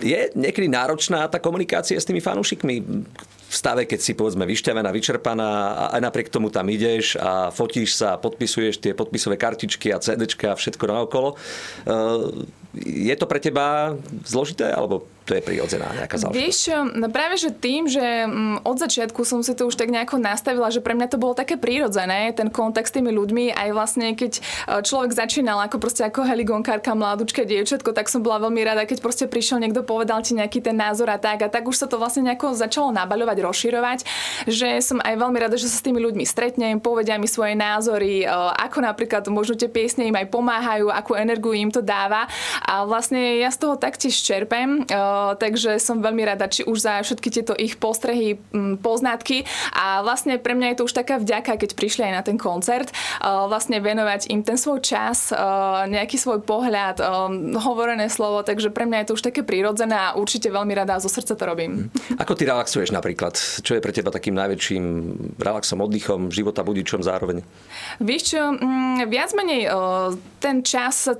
Je 0.00 0.32
niekedy 0.32 0.68
náročná 0.68 1.28
tá 1.28 1.36
komunikácia 1.36 1.98
s 2.00 2.08
tými 2.08 2.24
fanúšikmi? 2.24 2.80
V 3.50 3.54
stave, 3.58 3.82
keď 3.82 3.98
si 3.98 4.14
povedzme 4.14 4.46
vyšťavená, 4.46 4.94
vyčerpaná 4.94 5.74
a 5.74 5.84
aj 5.98 6.00
napriek 6.06 6.30
tomu 6.30 6.54
tam 6.54 6.70
ideš 6.70 7.18
a 7.18 7.50
fotíš 7.50 7.98
sa, 7.98 8.14
podpisuješ 8.14 8.78
tie 8.78 8.94
podpisové 8.94 9.34
kartičky 9.34 9.90
a 9.90 9.98
CDčka 9.98 10.54
a 10.54 10.58
všetko 10.58 10.84
naokolo. 10.86 11.34
Je 12.78 13.14
to 13.18 13.26
pre 13.26 13.42
teba 13.42 13.98
zložité, 14.22 14.70
alebo 14.70 15.10
to 15.30 15.38
je 15.38 15.46
prirodzená 15.46 15.86
nejaká 15.94 16.18
záležitosť? 16.18 16.42
Vieš, 16.42 16.58
no 16.98 17.06
práve 17.06 17.38
že 17.38 17.54
tým, 17.54 17.86
že 17.86 18.02
mm, 18.26 18.66
od 18.66 18.76
začiatku 18.82 19.22
som 19.22 19.46
si 19.46 19.54
to 19.54 19.70
už 19.70 19.78
tak 19.78 19.94
nejako 19.94 20.18
nastavila, 20.18 20.66
že 20.74 20.82
pre 20.82 20.98
mňa 20.98 21.06
to 21.06 21.22
bolo 21.22 21.38
také 21.38 21.54
prirodzené, 21.54 22.34
ten 22.34 22.50
kontakt 22.50 22.90
s 22.90 22.96
tými 22.98 23.14
ľuďmi, 23.14 23.54
aj 23.54 23.68
vlastne 23.70 24.18
keď 24.18 24.32
e, 24.34 24.40
človek 24.82 25.14
začínal 25.14 25.62
ako 25.62 25.78
proste 25.78 26.02
ako 26.02 26.26
heligonkárka, 26.26 26.98
mladúčke, 26.98 27.46
dievčatko, 27.46 27.94
tak 27.94 28.10
som 28.10 28.26
bola 28.26 28.42
veľmi 28.50 28.58
rada, 28.66 28.82
keď 28.82 28.98
proste 28.98 29.30
prišiel 29.30 29.62
niekto, 29.62 29.86
povedal 29.86 30.18
ti 30.26 30.34
nejaký 30.34 30.58
ten 30.66 30.74
názor 30.74 31.06
a 31.14 31.22
tak. 31.22 31.46
A 31.46 31.48
tak 31.52 31.62
už 31.70 31.78
sa 31.78 31.86
to 31.86 32.02
vlastne 32.02 32.26
nejako 32.26 32.58
začalo 32.58 32.90
nabaľovať, 32.90 33.38
rozširovať, 33.38 33.98
že 34.50 34.82
som 34.82 34.98
aj 34.98 35.14
veľmi 35.14 35.38
rada, 35.38 35.54
že 35.54 35.70
sa 35.70 35.78
s 35.78 35.86
tými 35.86 36.02
ľuďmi 36.02 36.26
stretnem, 36.26 36.82
povedia 36.82 37.14
mi 37.22 37.30
svoje 37.30 37.54
názory, 37.54 38.24
e, 38.24 38.26
ako 38.66 38.82
napríklad 38.82 39.22
možno 39.30 39.54
tie 39.54 39.70
piesne 39.70 40.10
im 40.10 40.16
aj 40.18 40.26
pomáhajú, 40.26 40.90
akú 40.90 41.14
energiu 41.14 41.54
im 41.54 41.70
to 41.70 41.78
dáva. 41.78 42.26
A 42.66 42.82
vlastne 42.82 43.38
ja 43.38 43.54
z 43.54 43.62
toho 43.62 43.78
taktiež 43.78 44.18
čerpem, 44.18 44.82
e, 44.82 45.19
takže 45.38 45.80
som 45.82 46.04
veľmi 46.04 46.22
rada, 46.26 46.46
či 46.50 46.66
už 46.66 46.78
za 46.80 47.00
všetky 47.02 47.28
tieto 47.30 47.54
ich 47.56 47.76
postrehy, 47.76 48.38
m, 48.52 48.76
poznatky 48.80 49.44
a 49.74 50.00
vlastne 50.04 50.40
pre 50.40 50.56
mňa 50.56 50.74
je 50.74 50.76
to 50.80 50.86
už 50.86 50.94
taká 50.94 51.16
vďaka, 51.20 51.56
keď 51.56 51.70
prišli 51.76 52.02
aj 52.10 52.14
na 52.14 52.22
ten 52.24 52.36
koncert, 52.40 52.90
e, 52.90 52.94
vlastne 53.24 53.78
venovať 53.80 54.30
im 54.32 54.40
ten 54.42 54.56
svoj 54.56 54.80
čas, 54.84 55.30
e, 55.30 55.36
nejaký 55.90 56.16
svoj 56.16 56.42
pohľad, 56.44 57.02
hovorené 57.60 58.08
slovo, 58.12 58.42
takže 58.44 58.72
pre 58.72 58.84
mňa 58.86 59.02
je 59.02 59.06
to 59.10 59.16
už 59.16 59.22
také 59.24 59.40
prirodzené 59.42 59.96
a 59.96 60.08
určite 60.16 60.52
veľmi 60.52 60.72
rada 60.74 60.96
a 60.96 61.02
zo 61.02 61.08
srdca 61.08 61.34
to 61.36 61.44
robím. 61.44 61.88
Ako 62.18 62.36
ty 62.36 62.44
relaxuješ 62.46 62.92
napríklad? 62.92 63.36
Čo 63.36 63.76
je 63.76 63.82
pre 63.82 63.92
teba 63.94 64.12
takým 64.12 64.36
najväčším 64.36 64.84
relaxom, 65.40 65.80
oddychom, 65.80 66.28
života 66.28 66.60
budičom 66.66 67.00
zároveň? 67.00 67.42
Vieš 68.02 68.22
čo, 68.36 68.42
mm, 68.54 69.08
viac 69.08 69.30
menej 69.32 69.70
ten 70.40 70.62
čas 70.64 71.10
sa, 71.10 71.14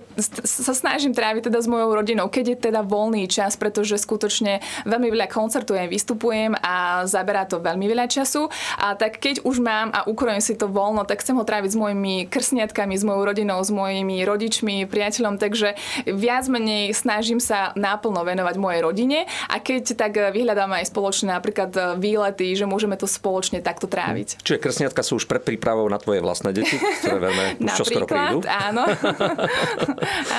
sa 0.44 0.72
snažím 0.72 1.12
tráviť 1.12 1.50
teda 1.50 1.60
s 1.60 1.68
mojou 1.68 1.92
rodinou, 1.92 2.26
keď 2.28 2.44
je 2.54 2.58
teda 2.70 2.80
voľný 2.84 3.28
čas, 3.28 3.56
pretože 3.56 3.89
skutočne 3.96 4.60
veľmi 4.86 5.08
veľa 5.10 5.26
koncertujem, 5.26 5.88
vystupujem 5.88 6.54
a 6.60 7.06
zaberá 7.08 7.46
to 7.46 7.62
veľmi 7.62 7.86
veľa 7.88 8.06
času. 8.06 8.46
A 8.78 8.94
tak 8.94 9.18
keď 9.18 9.42
už 9.46 9.62
mám 9.62 9.90
a 9.90 10.06
ukrojím 10.06 10.42
si 10.42 10.54
to 10.54 10.68
voľno, 10.68 11.06
tak 11.06 11.24
chcem 11.24 11.38
ho 11.38 11.44
tráviť 11.46 11.74
s 11.74 11.78
mojimi 11.78 12.14
krsniatkami, 12.28 12.94
s 12.94 13.04
mojou 13.06 13.26
rodinou, 13.30 13.58
s 13.62 13.72
mojimi 13.72 14.22
rodičmi, 14.22 14.84
priateľom, 14.86 15.40
takže 15.40 15.74
viac 16.06 16.44
menej 16.46 16.92
snažím 16.92 17.38
sa 17.40 17.72
náplno 17.74 18.22
venovať 18.22 18.54
mojej 18.60 18.80
rodine 18.84 19.18
a 19.48 19.56
keď 19.58 19.96
tak 19.96 20.12
vyhľadám 20.18 20.76
aj 20.76 20.90
spoločné 20.90 21.32
napríklad 21.34 21.70
výlety, 21.96 22.52
že 22.54 22.68
môžeme 22.68 22.98
to 22.98 23.08
spoločne 23.08 23.62
takto 23.62 23.86
tráviť. 23.86 24.42
Čiže 24.42 24.58
krsniatka 24.58 25.00
sú 25.06 25.16
už 25.16 25.30
pred 25.30 25.42
prípravou 25.42 25.86
na 25.88 25.96
tvoje 25.96 26.20
vlastné 26.20 26.50
deti, 26.52 26.76
ktoré 26.76 27.18
veľmi 27.30 27.44
už 27.80 27.88
prídu? 28.06 28.38
áno. 28.68 28.84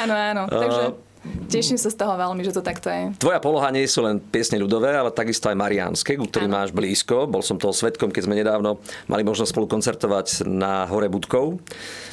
áno, 0.03 0.13
áno. 0.15 0.43
Takže 0.47 1.10
teším 1.49 1.77
sa 1.77 1.93
z 1.93 1.97
toho 1.97 2.17
veľmi, 2.17 2.41
že 2.41 2.55
to 2.55 2.65
takto 2.65 2.89
je. 2.89 3.13
Tvoja 3.21 3.37
poloha 3.37 3.69
nie 3.69 3.85
sú 3.85 4.01
len 4.01 4.17
piesne 4.17 4.57
ľudové, 4.57 4.93
ale 4.95 5.13
takisto 5.13 5.51
aj 5.51 5.57
mariánske, 5.57 6.17
ku 6.17 6.25
ktorým 6.25 6.49
máš 6.49 6.73
blízko. 6.73 7.29
Bol 7.29 7.45
som 7.45 7.61
toho 7.61 7.75
svetkom, 7.75 8.09
keď 8.09 8.23
sme 8.25 8.39
nedávno 8.39 8.81
mali 9.05 9.21
možnosť 9.21 9.51
spolu 9.53 9.67
koncertovať 9.69 10.47
na 10.49 10.89
Hore 10.89 11.11
Budkov 11.11 11.61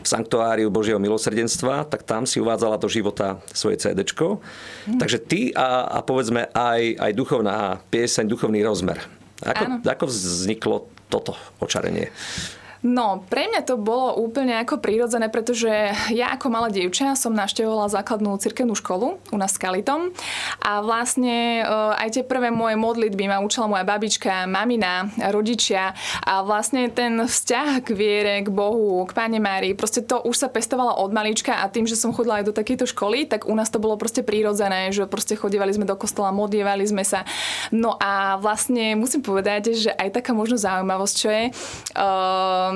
v 0.02 0.06
Sanktuáriu 0.06 0.68
Božieho 0.68 1.00
milosrdenstva, 1.00 1.88
tak 1.88 2.04
tam 2.04 2.28
si 2.28 2.42
uvádzala 2.42 2.76
do 2.76 2.88
života 2.90 3.40
svoje 3.56 3.80
CDčko. 3.80 4.44
Hm. 4.90 4.98
Takže 5.00 5.18
ty 5.24 5.40
a, 5.56 5.88
a 5.88 5.98
povedzme 6.04 6.52
aj, 6.52 7.00
aj 7.00 7.12
duchovná 7.16 7.80
pieseň, 7.88 8.24
duchovný 8.28 8.60
rozmer. 8.60 9.00
Ako, 9.38 9.86
ako 9.86 10.04
vzniklo 10.10 10.76
toto 11.06 11.38
očarenie? 11.62 12.10
No, 12.78 13.26
pre 13.26 13.50
mňa 13.50 13.66
to 13.66 13.74
bolo 13.74 14.14
úplne 14.22 14.54
ako 14.62 14.78
prírodzené, 14.78 15.26
pretože 15.26 15.66
ja 16.14 16.30
ako 16.38 16.46
malá 16.46 16.70
dievča 16.70 17.18
som 17.18 17.34
navštevovala 17.34 17.90
základnú 17.90 18.38
cirkevnú 18.38 18.78
školu 18.78 19.18
u 19.18 19.36
nás 19.36 19.54
s 19.54 19.58
Kalitom 19.58 20.14
a 20.62 20.78
vlastne 20.78 21.66
eh, 21.66 22.02
aj 22.06 22.08
tie 22.14 22.22
prvé 22.22 22.54
moje 22.54 22.78
modlitby 22.78 23.26
ma 23.26 23.42
učila 23.42 23.66
moja 23.66 23.82
babička, 23.82 24.46
mamina, 24.46 25.10
rodičia 25.34 25.90
a 26.22 26.46
vlastne 26.46 26.86
ten 26.94 27.18
vzťah 27.18 27.82
k 27.82 27.88
viere, 27.98 28.34
k 28.46 28.48
Bohu, 28.54 29.02
k 29.10 29.10
Pane 29.10 29.42
Márii, 29.42 29.74
proste 29.74 30.06
to 30.06 30.22
už 30.22 30.38
sa 30.38 30.46
pestovalo 30.46 31.02
od 31.02 31.10
malička 31.10 31.58
a 31.58 31.66
tým, 31.66 31.82
že 31.82 31.98
som 31.98 32.14
chodila 32.14 32.38
aj 32.38 32.46
do 32.46 32.54
takejto 32.54 32.86
školy, 32.86 33.26
tak 33.26 33.50
u 33.50 33.54
nás 33.58 33.74
to 33.74 33.82
bolo 33.82 33.98
proste 33.98 34.22
prírodzené, 34.22 34.94
že 34.94 35.10
proste 35.10 35.34
chodívali 35.34 35.74
sme 35.74 35.82
do 35.82 35.98
kostola, 35.98 36.30
modlievali 36.30 36.86
sme 36.86 37.02
sa. 37.02 37.26
No 37.74 37.98
a 37.98 38.38
vlastne 38.38 38.94
musím 38.94 39.26
povedať, 39.26 39.74
že 39.74 39.90
aj 39.90 40.22
taká 40.22 40.30
možno 40.30 40.54
zaujímavosť, 40.54 41.14
čo 41.18 41.28
je, 41.28 41.44
uh, 41.50 42.67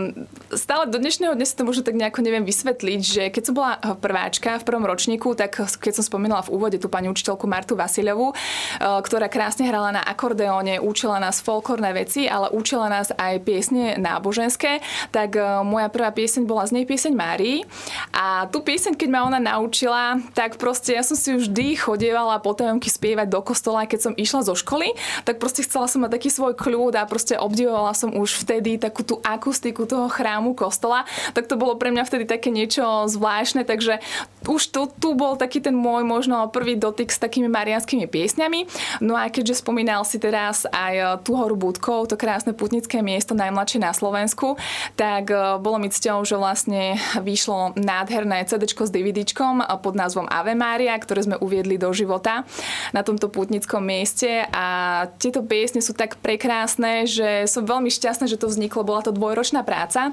stále 0.52 0.88
do 0.90 0.98
dnešného 1.00 1.34
dňa 1.34 1.46
si 1.46 1.54
to 1.56 1.64
možno 1.64 1.82
tak 1.82 1.96
nejako 1.96 2.20
neviem 2.20 2.44
vysvetliť, 2.44 3.00
že 3.00 3.22
keď 3.32 3.42
som 3.42 3.54
bola 3.56 3.80
prváčka 3.98 4.60
v 4.60 4.66
prvom 4.66 4.84
ročníku, 4.84 5.32
tak 5.32 5.58
keď 5.58 5.92
som 5.98 6.04
spomínala 6.04 6.44
v 6.44 6.52
úvode 6.54 6.78
tú 6.78 6.92
pani 6.92 7.08
učiteľku 7.08 7.48
Martu 7.48 7.78
Vasiľovú, 7.78 8.34
ktorá 8.80 9.26
krásne 9.32 9.68
hrala 9.68 9.94
na 9.94 10.02
akordeóne, 10.04 10.82
učila 10.82 11.18
nás 11.22 11.40
folklórne 11.40 11.90
veci, 11.94 12.26
ale 12.26 12.50
učila 12.52 12.92
nás 12.92 13.14
aj 13.14 13.42
piesne 13.42 13.96
náboženské, 13.96 14.84
tak 15.14 15.36
moja 15.64 15.88
prvá 15.88 16.12
pieseň 16.12 16.44
bola 16.44 16.68
z 16.68 16.80
nej 16.80 16.84
pieseň 16.84 17.12
Márii. 17.14 17.64
A 18.12 18.50
tú 18.50 18.60
pieseň, 18.60 18.94
keď 18.98 19.08
ma 19.08 19.26
ona 19.26 19.40
naučila, 19.40 20.20
tak 20.36 20.60
proste 20.60 20.94
ja 20.96 21.06
som 21.06 21.16
si 21.16 21.34
vždy 21.34 21.78
chodievala 21.78 22.42
potajomky 22.42 22.90
spievať 22.90 23.28
do 23.30 23.40
kostola, 23.40 23.88
keď 23.88 24.10
som 24.10 24.12
išla 24.16 24.46
zo 24.46 24.54
školy, 24.54 24.94
tak 25.24 25.38
proste 25.38 25.64
chcela 25.64 25.86
som 25.88 26.04
mať 26.04 26.18
taký 26.18 26.28
svoj 26.30 26.54
kľud 26.54 26.94
a 26.98 27.08
proste 27.08 27.34
obdivovala 27.36 27.94
som 27.96 28.12
už 28.12 28.44
vtedy 28.44 28.76
takú 28.78 29.02
tú 29.02 29.18
akustiku 29.24 29.81
poriadku 29.82 29.90
toho 29.90 30.08
chrámu, 30.08 30.54
kostola, 30.54 31.04
tak 31.34 31.50
to 31.50 31.58
bolo 31.58 31.74
pre 31.74 31.90
mňa 31.90 32.06
vtedy 32.06 32.24
také 32.24 32.54
niečo 32.54 33.10
zvláštne, 33.10 33.66
takže 33.66 33.98
už 34.46 34.62
tu, 34.70 34.90
tu 34.98 35.14
bol 35.14 35.34
taký 35.38 35.62
ten 35.62 35.74
môj 35.74 36.06
možno 36.06 36.50
prvý 36.50 36.78
dotyk 36.78 37.10
s 37.10 37.18
takými 37.18 37.46
marianskými 37.50 38.06
piesňami. 38.06 38.66
No 39.02 39.14
a 39.14 39.30
keďže 39.30 39.62
spomínal 39.62 40.02
si 40.06 40.18
teraz 40.18 40.66
aj 40.70 41.22
tú 41.26 41.38
horu 41.38 41.54
Budkov, 41.54 42.10
to 42.10 42.16
krásne 42.18 42.54
putnické 42.54 43.02
miesto, 43.02 43.34
najmladšie 43.34 43.78
na 43.82 43.94
Slovensku, 43.94 44.58
tak 44.98 45.30
e, 45.30 45.58
bolo 45.62 45.78
mi 45.78 45.90
cťou, 45.90 46.26
že 46.26 46.34
vlastne 46.38 46.98
vyšlo 47.22 47.78
nádherné 47.78 48.46
CD 48.46 48.66
s 48.66 48.90
DVDčkom 48.90 49.62
pod 49.82 49.94
názvom 49.94 50.26
Ave 50.26 50.58
Maria, 50.58 50.98
ktoré 50.98 51.22
sme 51.22 51.36
uviedli 51.38 51.78
do 51.78 51.90
života 51.94 52.42
na 52.90 53.06
tomto 53.06 53.30
putnickom 53.30 53.82
mieste 53.82 54.46
a 54.50 55.06
tieto 55.22 55.42
piesne 55.46 55.78
sú 55.78 55.94
tak 55.94 56.18
prekrásne, 56.18 57.06
že 57.06 57.46
som 57.46 57.62
veľmi 57.62 57.90
šťastná, 57.90 58.26
že 58.26 58.40
to 58.40 58.50
vzniklo. 58.50 58.82
Bola 58.82 59.06
to 59.06 59.14
dvojročná 59.14 59.62
práca. 59.72 60.12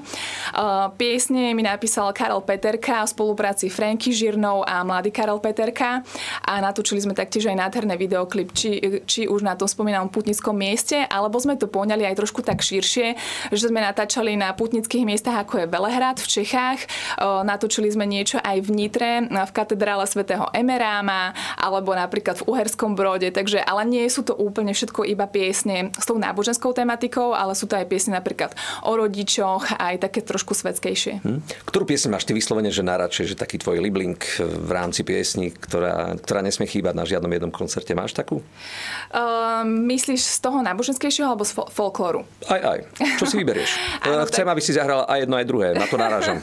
piesne 0.96 1.52
mi 1.52 1.60
napísal 1.60 2.16
Karel 2.16 2.40
Peterka 2.40 3.04
v 3.04 3.12
spolupráci 3.12 3.68
Franky 3.68 4.08
Žirnou 4.16 4.64
a 4.64 4.80
mladý 4.80 5.12
Karel 5.12 5.36
Peterka 5.36 6.00
a 6.48 6.52
natočili 6.64 7.04
sme 7.04 7.12
taktiež 7.12 7.52
aj 7.52 7.60
nádherné 7.60 8.00
videoklip, 8.00 8.56
či, 8.56 9.04
či 9.04 9.28
už 9.28 9.44
na 9.44 9.52
tom 9.52 9.68
spomínanom 9.68 10.08
putnickom 10.08 10.56
mieste, 10.56 11.04
alebo 11.04 11.36
sme 11.36 11.60
to 11.60 11.68
poňali 11.68 12.08
aj 12.08 12.16
trošku 12.16 12.40
tak 12.40 12.64
širšie, 12.64 13.06
že 13.50 13.64
sme 13.68 13.84
natáčali 13.84 14.38
na 14.38 14.54
putnických 14.54 15.04
miestach, 15.04 15.42
ako 15.42 15.60
je 15.60 15.66
Belehrad 15.66 16.22
v 16.22 16.30
Čechách. 16.30 16.86
Natočili 17.20 17.90
sme 17.90 18.06
niečo 18.06 18.38
aj 18.38 18.62
v 18.62 18.68
Nitre, 18.70 19.10
v 19.26 19.50
katedrále 19.50 20.06
svätého 20.06 20.46
Emeráma, 20.54 21.34
alebo 21.58 21.90
napríklad 21.90 22.38
v 22.38 22.46
Uherskom 22.54 22.94
Brode. 22.94 23.26
Takže, 23.34 23.58
ale 23.66 23.82
nie 23.82 24.06
sú 24.06 24.22
to 24.22 24.38
úplne 24.38 24.70
všetko 24.70 25.02
iba 25.10 25.26
piesne 25.26 25.90
s 25.98 26.06
tou 26.06 26.14
náboženskou 26.14 26.70
tematikou, 26.70 27.34
ale 27.34 27.58
sú 27.58 27.66
to 27.66 27.74
aj 27.74 27.90
piesne 27.90 28.14
napríklad 28.14 28.54
o 28.86 28.94
rodičoch, 28.94 29.49
aj 29.58 29.96
také 29.98 30.20
trošku 30.22 30.54
svetskejšie. 30.54 31.24
Hmm. 31.24 31.40
Ktorú 31.66 31.88
piesň 31.88 32.14
máš 32.14 32.28
ty 32.28 32.36
vyslovene, 32.36 32.70
že 32.70 32.86
najradšej, 32.86 33.34
že 33.34 33.36
taký 33.40 33.58
tvoj 33.58 33.82
liblink 33.82 34.38
v 34.38 34.70
rámci 34.70 35.02
piesni, 35.02 35.50
ktorá, 35.50 36.14
ktorá 36.20 36.44
nesmie 36.44 36.70
chýbať 36.70 36.94
na 36.94 37.08
žiadnom 37.08 37.32
jednom 37.32 37.50
koncerte? 37.50 37.96
Máš 37.96 38.14
takú? 38.14 38.44
Uh, 39.10 39.66
myslíš 39.66 40.20
z 40.20 40.38
toho 40.38 40.62
náboženskejšieho 40.62 41.26
alebo 41.26 41.42
z 41.42 41.56
folklóru? 41.72 42.22
Aj, 42.46 42.60
aj. 42.60 42.78
Čo 43.18 43.24
si 43.26 43.34
vyberieš? 43.40 43.70
Áno, 44.06 44.28
Chcem, 44.28 44.46
tak... 44.46 44.52
aby 44.54 44.60
si 44.62 44.72
zahrala 44.76 45.04
aj 45.08 45.18
jedno, 45.26 45.34
aj 45.40 45.46
druhé. 45.48 45.68
Na 45.74 45.86
to 45.88 45.96
náražam. 45.96 46.38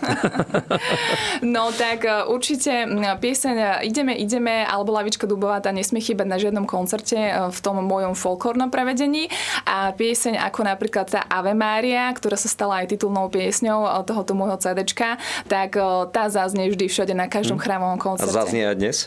no 1.56 1.70
tak 1.76 2.04
e, 2.04 2.26
určite 2.28 2.88
pieseň 3.22 3.56
e, 3.56 3.68
Ideme, 3.88 4.14
ideme, 4.18 4.66
alebo 4.66 4.92
Lavička 4.94 5.30
Dubová, 5.30 5.62
tá 5.64 5.72
nesmie 5.72 6.02
chýbať 6.02 6.28
na 6.28 6.38
žiadnom 6.40 6.66
koncerte 6.66 7.18
e, 7.18 7.32
v 7.52 7.60
tom 7.62 7.80
mojom 7.84 8.14
folklórnom 8.18 8.72
prevedení. 8.74 9.30
A 9.68 9.92
pieseň 9.94 10.40
ako 10.44 10.66
napríklad 10.66 11.08
tá 11.08 11.22
Ave 11.28 11.54
Maria, 11.54 12.10
ktorá 12.12 12.36
sa 12.40 12.50
stala 12.50 12.84
aj 12.84 12.97
titulnou 12.98 13.30
piesňou 13.30 13.86
tohoto 14.10 14.34
môjho 14.34 14.58
CDčka, 14.58 15.22
tak 15.46 15.78
tá 16.10 16.24
zaznie 16.34 16.66
vždy 16.74 16.90
všade 16.90 17.14
na 17.14 17.30
každom 17.30 17.62
hm. 17.62 17.64
chrámovom 17.64 18.00
koncerte. 18.02 18.34
A 18.34 18.42
zaznie 18.42 18.66
aj 18.66 18.76
dnes? 18.82 18.98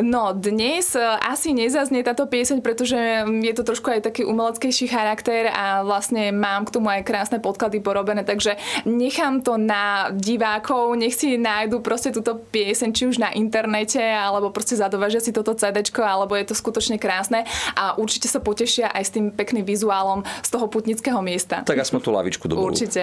No, 0.00 0.32
dnes 0.32 0.96
asi 1.20 1.52
nezaznie 1.52 2.00
táto 2.00 2.24
pieseň, 2.24 2.64
pretože 2.64 2.96
je 3.28 3.52
to 3.54 3.62
trošku 3.62 3.92
aj 3.92 4.08
taký 4.08 4.24
umeleckejší 4.24 4.88
charakter 4.88 5.52
a 5.52 5.84
vlastne 5.84 6.32
mám 6.32 6.64
k 6.64 6.74
tomu 6.74 6.88
aj 6.88 7.04
krásne 7.04 7.38
podklady 7.38 7.84
porobené, 7.84 8.24
takže 8.24 8.56
nechám 8.88 9.44
to 9.44 9.60
na 9.60 10.10
divákov, 10.10 10.96
nech 10.96 11.14
si 11.14 11.36
nájdu 11.36 11.84
proste 11.84 12.10
túto 12.10 12.40
pieseň, 12.40 12.90
či 12.90 13.04
už 13.06 13.20
na 13.20 13.30
internete, 13.36 14.00
alebo 14.00 14.50
proste 14.50 14.74
zadovažia 14.74 15.20
si 15.20 15.30
toto 15.30 15.52
CD, 15.54 15.84
alebo 16.00 16.34
je 16.34 16.46
to 16.48 16.54
skutočne 16.56 16.96
krásne 16.96 17.44
a 17.74 17.94
určite 18.00 18.30
sa 18.30 18.40
potešia 18.40 18.90
aj 18.90 19.02
s 19.02 19.10
tým 19.14 19.30
pekným 19.34 19.66
vizuálom 19.66 20.22
z 20.42 20.48
toho 20.48 20.66
putnického 20.70 21.18
miesta. 21.22 21.66
Tak 21.66 21.82
aspoň 21.82 22.00
tú 22.00 22.10
lavičku 22.14 22.44
do 22.46 22.54
Určite. 22.58 22.93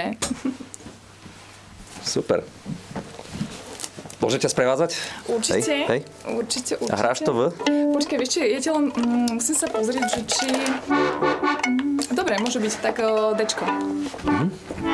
Super. 2.02 2.48
Môže 4.22 4.38
ťa 4.38 4.54
sprevádzať? 4.54 4.92
Určite. 5.34 5.66
Hej, 5.66 5.90
hej. 5.90 6.02
Určite, 6.30 6.78
určite. 6.78 6.94
A 6.94 7.02
hráš 7.02 7.26
to 7.26 7.34
v? 7.34 7.50
Počkaj, 7.98 8.18
vieš 8.22 8.38
čo, 8.38 8.46
ja 8.46 8.72
len, 8.78 8.94
mm, 8.94 9.42
musím 9.42 9.56
sa 9.58 9.66
pozrieť, 9.66 10.06
že 10.14 10.22
či... 10.30 10.48
Dobre, 12.14 12.38
môže 12.38 12.62
byť 12.62 12.74
tak 12.86 13.02
uh, 13.02 13.34
dečko. 13.34 13.66
Mm-hmm. 13.66 14.91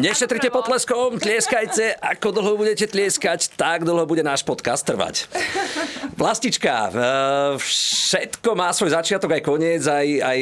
Nešetrite 0.00 0.48
potleskom, 0.48 1.20
tlieskajte. 1.20 1.92
Ako 2.00 2.32
dlho 2.32 2.56
budete 2.56 2.88
tlieskať, 2.88 3.52
tak 3.52 3.84
dlho 3.84 4.08
bude 4.08 4.24
náš 4.24 4.40
podcast 4.40 4.80
trvať. 4.88 5.28
Vlastička, 6.20 6.92
e, 6.92 7.06
všetko 7.56 8.52
má 8.52 8.68
svoj 8.76 8.92
začiatok 8.92 9.40
aj 9.40 9.40
koniec, 9.40 9.80
aj, 9.88 10.20
aj 10.20 10.38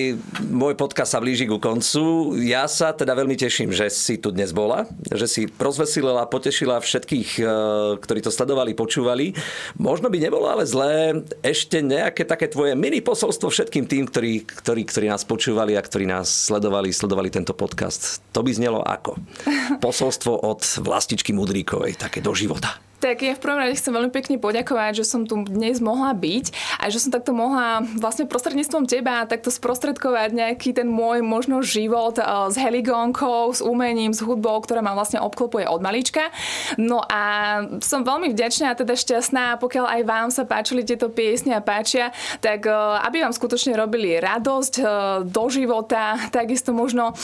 môj 0.51 0.75
podcast 0.75 1.15
sa 1.15 1.23
blíži 1.23 1.47
ku 1.47 1.63
koncu. 1.63 2.35
Ja 2.43 2.67
sa 2.67 2.91
teda 2.91 3.15
veľmi 3.15 3.39
teším, 3.39 3.71
že 3.71 3.87
si 3.87 4.19
tu 4.19 4.35
dnes 4.35 4.51
bola, 4.51 4.91
že 5.07 5.31
si 5.31 5.47
rozvesilila, 5.47 6.27
potešila 6.27 6.83
všetkých, 6.83 7.31
e, 7.39 7.43
ktorí 7.95 8.27
to 8.27 8.35
sledovali, 8.35 8.75
počúvali. 8.75 9.39
Možno 9.79 10.11
by 10.11 10.19
nebolo 10.19 10.51
ale 10.51 10.67
zlé 10.67 11.23
ešte 11.47 11.79
nejaké 11.79 12.27
také 12.27 12.51
tvoje 12.51 12.75
mini 12.75 12.99
posolstvo 12.99 13.47
všetkým 13.47 13.87
tým, 13.87 14.11
ktorí, 14.11 14.51
ktorí, 14.51 14.83
ktorí 14.83 15.07
nás 15.07 15.23
počúvali 15.23 15.79
a 15.79 15.87
ktorí 15.87 16.11
nás 16.11 16.27
sledovali, 16.27 16.91
sledovali 16.91 17.31
tento 17.31 17.55
podcast. 17.55 18.19
To 18.35 18.43
by 18.43 18.51
znelo 18.51 18.83
ako? 18.83 19.15
Posolstvo 19.87 20.43
od 20.43 20.59
Vlastičky 20.83 21.31
Mudríkovej, 21.31 22.03
také 22.03 22.19
do 22.19 22.35
života. 22.35 22.88
Tak 22.99 23.23
ja 23.23 23.39
v 23.39 23.43
prvom 23.43 23.63
rade 23.63 23.79
chcem 23.79 23.95
veľmi 23.95 24.11
pekne 24.11 24.43
poďakovať, 24.43 25.03
že 25.03 25.05
som 25.07 25.23
tu 25.23 25.39
dnes 25.47 25.79
mohla 25.79 26.11
byť 26.11 26.51
a 26.83 26.91
že 26.91 26.99
som 26.99 27.15
takto 27.15 27.31
mohla 27.31 27.87
vlastne 27.95 28.27
prostredníctvom 28.27 28.91
teba 28.91 29.23
takto 29.23 29.55
sprostredkovať 29.55 30.35
nejaký 30.35 30.75
ten 30.75 30.91
môj 30.91 31.23
možno 31.23 31.63
život 31.63 32.19
eh, 32.19 32.27
s 32.27 32.59
heligónkou, 32.59 33.55
s 33.55 33.63
umením, 33.63 34.11
s 34.11 34.19
hudbou, 34.19 34.59
ktorá 34.59 34.83
ma 34.83 34.99
vlastne 34.99 35.23
obklopuje 35.23 35.71
od 35.71 35.79
malička. 35.79 36.35
No 36.75 36.99
a 37.07 37.23
som 37.79 38.03
veľmi 38.03 38.35
vďačná 38.35 38.75
a 38.75 38.79
teda 38.79 38.99
šťastná, 38.99 39.63
pokiaľ 39.63 39.87
aj 39.95 40.03
vám 40.03 40.29
sa 40.35 40.43
páčili 40.43 40.83
tieto 40.83 41.07
piesne 41.07 41.55
a 41.55 41.63
páčia, 41.63 42.11
tak 42.43 42.67
eh, 42.67 42.75
aby 43.07 43.23
vám 43.23 43.31
skutočne 43.31 43.79
robili 43.79 44.19
radosť 44.19 44.75
eh, 44.83 44.87
do 45.23 45.45
života, 45.47 46.19
takisto 46.35 46.75
možno 46.75 47.15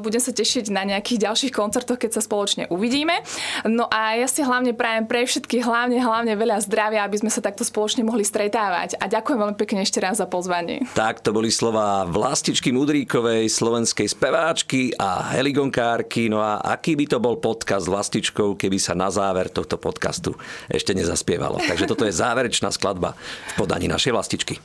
budem 0.00 0.22
sa 0.22 0.32
tešiť 0.32 0.70
na 0.72 0.86
nejakých 0.86 1.28
ďalších 1.28 1.52
koncertoch, 1.52 1.98
keď 1.98 2.18
sa 2.18 2.22
spoločne 2.22 2.70
uvidíme. 2.70 3.18
No 3.66 3.90
a 3.90 4.16
ja 4.16 4.28
si 4.30 4.46
hlavne 4.46 4.75
prajem 4.76 5.08
pre 5.08 5.24
všetkých 5.24 5.64
hlavne, 5.64 5.98
hlavne 5.98 6.36
veľa 6.36 6.60
zdravia, 6.62 7.02
aby 7.02 7.16
sme 7.18 7.32
sa 7.32 7.40
takto 7.40 7.64
spoločne 7.64 8.04
mohli 8.04 8.22
stretávať. 8.22 9.00
A 9.00 9.08
ďakujem 9.08 9.40
veľmi 9.40 9.56
pekne 9.56 9.80
ešte 9.82 9.98
raz 9.98 10.20
za 10.20 10.28
pozvanie. 10.28 10.84
Tak 10.92 11.24
to 11.24 11.32
boli 11.32 11.48
slova 11.48 12.04
Vlastičky 12.04 12.70
Mudríkovej, 12.70 13.48
slovenskej 13.48 14.06
speváčky 14.12 14.92
a 15.00 15.32
heligonkárky. 15.34 16.28
No 16.28 16.44
a 16.44 16.60
aký 16.60 16.94
by 16.94 17.08
to 17.08 17.18
bol 17.18 17.40
podcast 17.40 17.88
s 17.88 17.92
Vlastičkou, 17.92 18.54
keby 18.54 18.76
sa 18.76 18.92
na 18.92 19.08
záver 19.08 19.48
tohto 19.48 19.80
podcastu 19.80 20.36
ešte 20.68 20.92
nezaspievalo. 20.92 21.58
Takže 21.64 21.88
toto 21.88 22.04
je 22.04 22.12
záverečná 22.12 22.68
skladba 22.68 23.16
v 23.16 23.52
podaní 23.56 23.88
našej 23.88 24.12
Vlastičky. 24.12 24.60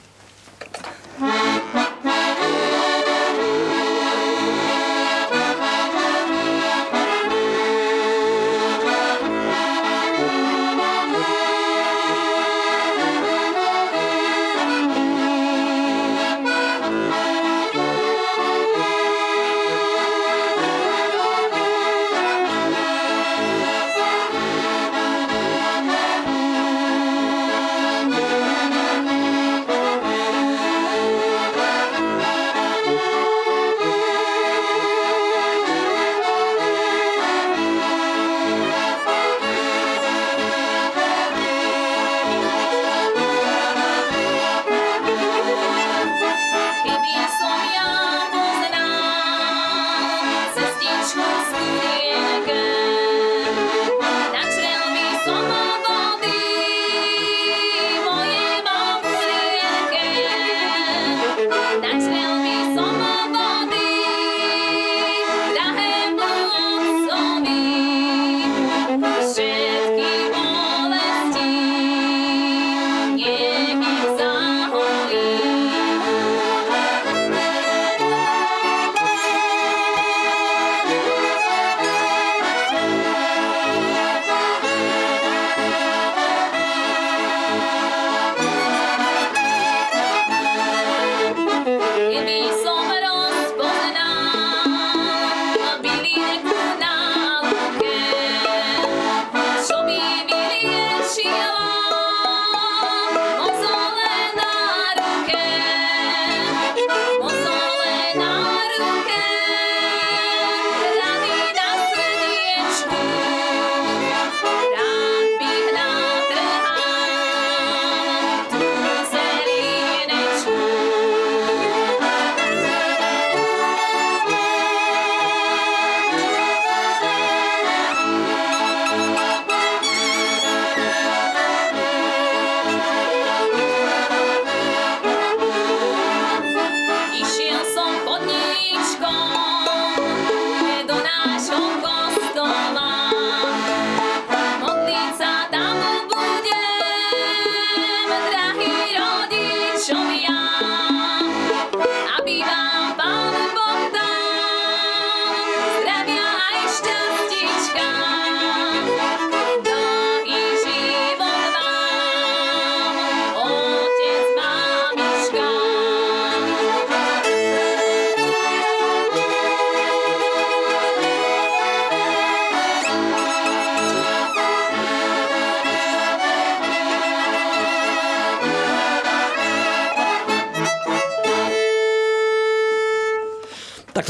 Tak 1.21 1.70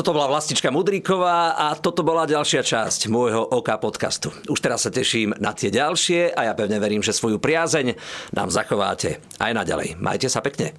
toto 0.01 0.17
bola 0.17 0.33
Vlastička 0.33 0.73
Mudríková 0.73 1.53
a 1.53 1.77
toto 1.77 2.01
bola 2.01 2.25
ďalšia 2.25 2.65
časť 2.65 3.05
môjho 3.05 3.53
OK 3.53 3.69
podcastu. 3.77 4.33
Už 4.49 4.57
teraz 4.57 4.81
sa 4.81 4.89
teším 4.89 5.37
na 5.37 5.53
tie 5.53 5.69
ďalšie 5.69 6.33
a 6.33 6.49
ja 6.49 6.53
pevne 6.57 6.81
verím, 6.81 7.05
že 7.05 7.13
svoju 7.13 7.37
priazeň 7.37 7.93
nám 8.33 8.49
zachováte 8.49 9.21
aj 9.37 9.53
naďalej. 9.53 10.01
Majte 10.01 10.25
sa 10.25 10.41
pekne. 10.41 10.73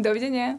Dovidenia. 0.00 0.56